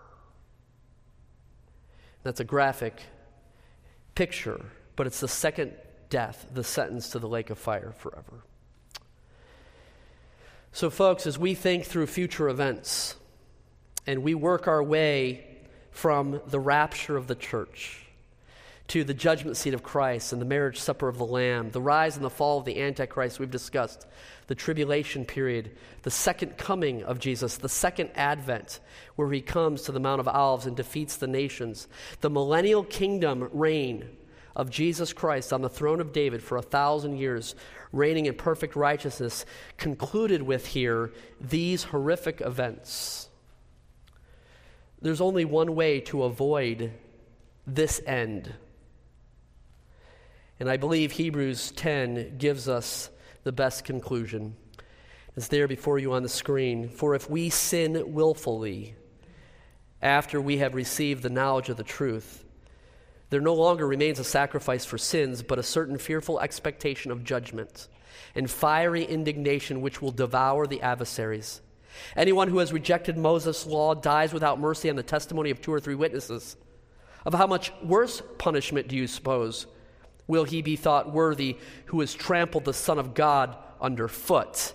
That's 2.24 2.40
a 2.40 2.46
graphic 2.46 3.02
picture, 4.14 4.64
but 4.96 5.08
it's 5.08 5.20
the 5.20 5.28
second 5.28 5.74
death, 6.10 6.48
the 6.54 6.64
sentence 6.64 7.10
to 7.10 7.20
the 7.20 7.28
lake 7.28 7.50
of 7.50 7.58
fire 7.58 7.92
forever. 7.98 8.44
So, 10.72 10.90
folks, 10.90 11.26
as 11.26 11.40
we 11.40 11.56
think 11.56 11.86
through 11.86 12.08
future 12.08 12.50
events 12.50 13.16
and 14.06 14.24
we 14.24 14.36
work 14.36 14.68
our 14.68 14.84
way 14.84 15.46
from 15.92 16.42
the 16.48 16.60
rapture 16.60 17.18
of 17.18 17.28
the 17.28 17.36
church 17.36 18.08
to 18.88 19.04
the 19.04 19.14
judgment 19.14 19.58
seat 19.58 19.74
of 19.74 19.84
Christ 19.84 20.32
and 20.32 20.42
the 20.42 20.46
marriage 20.46 20.80
supper 20.80 21.08
of 21.10 21.18
the 21.18 21.26
Lamb, 21.26 21.72
the 21.72 21.82
rise 21.82 22.16
and 22.16 22.24
the 22.24 22.30
fall 22.30 22.60
of 22.60 22.66
the 22.66 22.82
Antichrist 22.82 23.40
we've 23.40 23.52
discussed, 23.52 24.08
the 24.48 24.56
tribulation 24.56 25.26
period, 25.26 25.72
the 26.04 26.12
second 26.12 26.58
coming 26.58 27.04
of 27.04 27.20
Jesus, 27.20 27.58
the 27.58 27.68
second 27.68 28.12
advent, 28.16 28.80
where 29.16 29.32
he 29.32 29.42
comes 29.42 29.82
to 29.82 29.92
the 29.92 30.00
Mount 30.00 30.22
of 30.22 30.28
Olives 30.28 30.66
and 30.66 30.78
defeats 30.78 31.18
the 31.18 31.28
nations, 31.28 31.88
the 32.22 32.30
millennial 32.30 32.84
kingdom 32.84 33.50
reign 33.52 34.08
of 34.58 34.72
Jesus 34.72 35.14
Christ 35.14 35.54
on 35.54 35.62
the 35.62 35.70
throne 35.70 36.02
of 36.02 36.12
David 36.12 36.42
for 36.42 36.58
a 36.58 36.64
thousand 36.64 37.18
years, 37.18 37.54
reigning 37.92 38.26
in 38.26 38.34
perfect 38.34 38.76
righteousness, 38.76 39.46
concluded 39.78 40.42
with 40.42 40.66
here 40.66 41.14
these 41.40 41.84
horrific 41.84 42.42
events. 42.42 43.30
There's 45.00 45.22
only 45.22 45.46
one 45.46 45.76
way 45.76 46.00
to 46.02 46.24
avoid 46.24 46.92
this 47.68 48.02
end. 48.08 48.52
And 50.60 50.68
I 50.72 50.78
believe 50.78 51.12
Hebrews 51.12 51.72
10 51.74 52.40
gives 52.40 52.68
us 52.68 53.12
the 53.44 53.52
best 53.52 53.86
conclusion. 53.86 54.56
It's 55.36 55.50
there 55.50 55.68
before 55.68 56.00
you 56.00 56.14
on 56.14 56.24
the 56.24 56.30
screen. 56.30 56.90
For 56.90 57.14
if 57.14 57.30
we 57.30 57.52
sin 57.52 58.16
willfully 58.16 58.96
after 60.02 60.42
we 60.42 60.58
have 60.58 60.74
received 60.74 61.22
the 61.22 61.30
knowledge 61.30 61.70
of 61.70 61.78
the 61.78 61.84
truth, 61.84 62.44
there 63.30 63.42
no 63.42 63.54
longer 63.54 63.86
remains 63.86 64.20
a 64.20 64.24
sacrifice 64.24 64.86
for 64.86 64.98
sins, 64.98 65.44
but 65.44 65.60
a 65.60 65.64
certain 65.64 65.98
fearful 65.98 66.40
expectation 66.40 67.12
of 67.12 67.24
judgment 67.24 67.88
and 68.36 68.50
fiery 68.50 69.04
indignation 69.04 69.82
which 69.82 70.02
will 70.02 70.12
devour 70.12 70.68
the 70.68 70.82
adversaries. 70.82 71.62
Anyone 72.16 72.48
who 72.48 72.60
has 72.60 72.72
rejected 72.72 73.18
Moses' 73.18 73.66
law 73.66 73.94
dies 73.94 74.34
without 74.34 74.60
mercy 74.60 74.90
on 74.90 74.96
the 74.96 75.04
testimony 75.04 75.50
of 75.50 75.62
two 75.62 75.74
or 75.74 75.80
three 75.80 75.96
witnesses. 75.96 76.56
Of 77.26 77.34
how 77.34 77.48
much 77.48 77.74
worse 77.84 78.22
punishment 78.38 78.88
do 78.88 78.96
you 78.96 79.08
suppose 79.08 79.68
will 80.28 80.44
he 80.44 80.62
be 80.62 80.76
thought 80.76 81.12
worthy 81.12 81.58
who 81.86 82.00
has 82.00 82.14
trampled 82.14 82.66
the 82.66 82.74
Son 82.74 83.00
of 83.00 83.14
God 83.14 83.58
underfoot? 83.82 84.74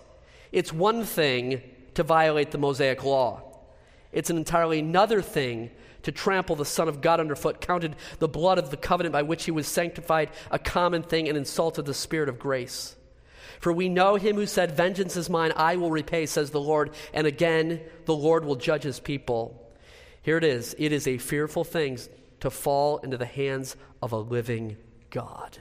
It's 0.50 0.72
one 0.72 1.04
thing 1.04 1.62
to 1.94 2.02
violate 2.02 2.50
the 2.50 2.58
Mosaic 2.58 3.04
law, 3.04 3.42
it's 4.12 4.30
an 4.30 4.36
entirely 4.36 4.80
another 4.80 5.22
thing 5.22 5.70
to 6.02 6.12
trample 6.12 6.56
the 6.56 6.64
Son 6.64 6.88
of 6.88 7.00
God 7.00 7.20
underfoot, 7.20 7.60
counted 7.60 7.96
the 8.18 8.28
blood 8.28 8.58
of 8.58 8.70
the 8.70 8.76
covenant 8.76 9.12
by 9.12 9.22
which 9.22 9.44
he 9.44 9.50
was 9.50 9.66
sanctified 9.66 10.30
a 10.50 10.58
common 10.58 11.02
thing, 11.02 11.28
and 11.28 11.38
insulted 11.38 11.84
the 11.84 11.94
Spirit 11.94 12.28
of 12.28 12.38
grace. 12.38 12.96
For 13.60 13.72
we 13.72 13.88
know 13.88 14.16
him 14.16 14.34
who 14.36 14.46
said, 14.46 14.72
Vengeance 14.72 15.16
is 15.16 15.30
mine, 15.30 15.52
I 15.54 15.76
will 15.76 15.90
repay, 15.90 16.26
says 16.26 16.50
the 16.50 16.60
Lord. 16.60 16.90
And 17.14 17.26
again, 17.26 17.80
the 18.06 18.14
Lord 18.14 18.44
will 18.44 18.56
judge 18.56 18.82
his 18.82 18.98
people. 18.98 19.72
Here 20.22 20.36
it 20.36 20.44
is 20.44 20.74
it 20.78 20.92
is 20.92 21.06
a 21.06 21.18
fearful 21.18 21.64
thing 21.64 21.98
to 22.40 22.50
fall 22.50 22.98
into 22.98 23.16
the 23.16 23.26
hands 23.26 23.76
of 24.02 24.12
a 24.12 24.16
living 24.16 24.76
God. 25.10 25.58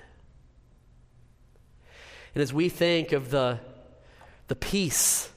And 2.34 2.41
as 2.41 2.54
we 2.54 2.69
think 2.69 3.12
of 3.12 3.30
the, 3.30 3.60
the 4.47 4.56
peace 4.56 5.30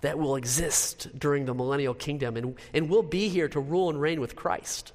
that 0.00 0.18
will 0.18 0.36
exist 0.36 1.08
during 1.18 1.44
the 1.44 1.54
millennial 1.54 1.94
kingdom, 1.94 2.36
and, 2.36 2.56
and 2.72 2.88
we'll 2.88 3.02
be 3.02 3.28
here 3.28 3.48
to 3.48 3.60
rule 3.60 3.90
and 3.90 4.00
reign 4.00 4.20
with 4.20 4.36
Christ. 4.36 4.92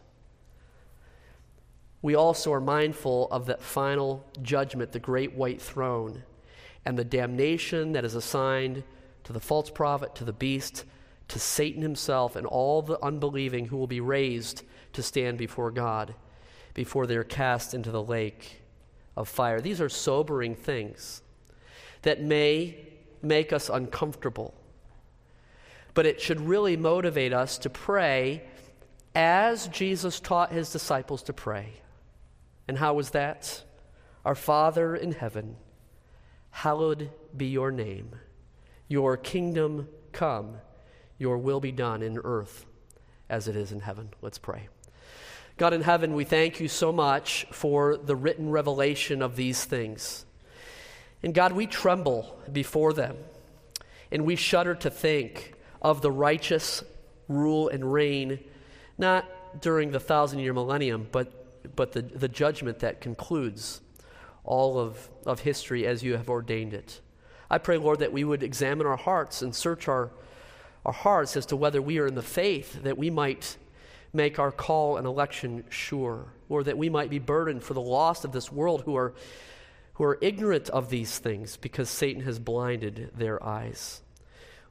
We 2.02 2.16
also 2.16 2.54
are 2.54 2.62
mindful 2.62 3.28
of 3.32 3.48
that 3.48 3.62
final 3.62 4.26
judgment, 4.42 4.92
the 4.92 5.00
great 5.00 5.34
white 5.34 5.62
throne, 5.62 6.24
and 6.86 6.98
the 6.98 7.04
damnation 7.04 7.94
that 7.94 8.06
is 8.06 8.16
assigned 8.16 8.84
to 9.24 9.34
the 9.34 9.40
false 9.40 9.70
prophet, 9.70 10.16
to 10.16 10.24
the 10.24 10.34
beast, 10.34 10.86
to 11.30 11.40
Satan 11.40 11.82
himself, 11.82 12.36
and 12.36 12.46
all 12.46 12.82
the 12.82 13.04
unbelieving 13.04 13.66
who 13.66 13.78
will 13.78 13.88
be 13.88 14.02
raised 14.02 14.64
to 14.94 15.02
stand 15.02 15.38
before 15.38 15.72
God 15.72 16.14
before 16.76 17.08
they're 17.08 17.24
cast 17.24 17.74
into 17.74 17.90
the 17.90 18.04
lake 18.04 18.62
of 19.18 19.28
fire. 19.28 19.62
These 19.62 19.82
are 19.82 19.90
sobering 19.90 20.56
things 20.56 21.24
that 22.04 22.22
may 22.22 22.78
make 23.24 23.52
us 23.52 23.70
uncomfortable 23.70 24.54
but 25.96 26.06
it 26.06 26.22
should 26.22 26.42
really 26.42 26.78
motivate 26.78 27.34
us 27.34 27.58
to 27.60 27.70
pray 27.70 28.44
as 29.16 29.68
Jesus 29.70 30.20
taught 30.20 30.52
his 30.52 30.70
disciples 30.72 31.24
to 31.24 31.34
pray. 31.34 31.70
And 32.68 32.78
how 32.78 32.94
was 32.94 33.12
that? 33.12 33.64
Our 34.26 34.36
Father 34.36 34.96
in 34.96 35.14
heaven, 35.14 35.56
hallowed 36.52 37.10
be 37.36 37.48
your 37.48 37.72
name. 37.72 38.16
Your 38.88 39.18
kingdom 39.18 39.88
come, 40.12 40.58
your 41.18 41.38
will 41.38 41.62
be 41.62 41.72
done 41.72 42.04
in 42.04 42.20
earth 42.24 42.66
as 43.30 43.48
it 43.48 43.56
is 43.56 43.72
in 43.72 43.80
heaven. 43.80 44.10
Let's 44.22 44.38
pray. 44.38 44.68
God 45.58 45.74
in 45.74 45.82
heaven, 45.82 46.14
we 46.14 46.26
thank 46.26 46.60
you 46.60 46.68
so 46.68 46.92
much 46.92 47.48
for 47.52 47.96
the 47.96 48.16
written 48.16 48.50
revelation 48.50 49.22
of 49.22 49.38
these 49.38 49.64
things. 49.64 50.26
And 51.24 51.34
God, 51.34 51.54
we 51.54 51.66
tremble 51.66 52.38
before 52.52 52.92
them, 52.92 53.16
and 54.12 54.26
we 54.26 54.36
shudder 54.36 54.76
to 54.76 54.90
think 54.90 55.55
of 55.86 56.02
the 56.02 56.10
righteous 56.10 56.84
rule 57.28 57.70
and 57.70 57.94
reign, 57.94 58.40
not 58.98 59.62
during 59.62 59.92
the 59.92 60.00
thousand 60.00 60.40
year 60.40 60.52
millennium, 60.52 61.08
but, 61.12 61.76
but 61.76 61.92
the, 61.92 62.02
the 62.02 62.28
judgment 62.28 62.80
that 62.80 63.02
concludes 63.02 63.82
all 64.44 64.80
of, 64.80 65.08
of 65.28 65.42
history 65.42 65.86
as 65.86 66.02
you 66.02 66.18
have 66.18 66.28
ordained 66.28 66.74
it. 66.74 67.02
I 67.52 67.60
pray, 67.60 67.78
Lord, 67.78 68.00
that 68.00 68.12
we 68.12 68.24
would 68.24 68.42
examine 68.42 68.88
our 68.88 68.98
hearts 68.98 69.44
and 69.44 69.54
search 69.54 69.88
our, 69.88 70.10
our 70.84 70.92
hearts 70.92 71.38
as 71.38 71.46
to 71.48 71.56
whether 71.56 71.84
we 71.84 72.00
are 72.00 72.08
in 72.08 72.16
the 72.16 72.24
faith, 72.24 72.82
that 72.82 72.98
we 72.98 73.12
might 73.12 73.56
make 74.12 74.40
our 74.40 74.52
call 74.52 74.98
and 74.98 75.06
election 75.06 75.66
sure, 75.70 76.26
or 76.50 76.64
that 76.64 76.80
we 76.80 76.90
might 76.90 77.12
be 77.12 77.20
burdened 77.20 77.62
for 77.62 77.76
the 77.76 77.82
lost 77.82 78.26
of 78.26 78.32
this 78.32 78.52
world 78.52 78.82
who 78.86 78.96
are, 78.98 79.14
who 79.94 80.04
are 80.04 80.18
ignorant 80.20 80.68
of 80.70 80.90
these 80.90 81.20
things 81.20 81.58
because 81.58 81.92
Satan 81.92 82.24
has 82.24 82.40
blinded 82.40 83.12
their 83.16 83.44
eyes. 83.44 84.02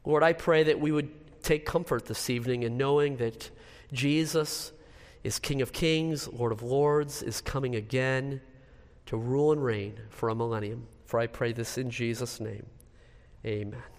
Lord, 0.05 0.23
I 0.23 0.33
pray 0.33 0.65
that 0.65 0.79
we 0.79 0.93
would 0.93 1.43
take 1.43 1.65
comfort 1.65 2.07
this 2.07 2.29
evening 2.29 2.63
in 2.63 2.77
knowing 2.77 3.17
that 3.19 3.51
Jesus 3.93 4.73
is 5.23 5.39
King 5.39 5.63
of 5.63 5.73
Kings, 5.73 6.29
Lord 6.29 6.53
of 6.53 6.63
Lords, 6.63 7.23
is 7.23 7.41
coming 7.41 7.75
again 7.75 8.41
to 9.07 9.17
rule 9.17 9.53
and 9.53 9.65
reign 9.65 9.99
for 10.11 10.29
a 10.29 10.35
millennium. 10.35 10.87
For 11.07 11.19
I 11.19 11.27
pray 11.27 11.53
this 11.53 11.79
in 11.79 11.91
Jesus' 11.91 12.41
name. 12.41 12.67
Amen. 13.45 13.94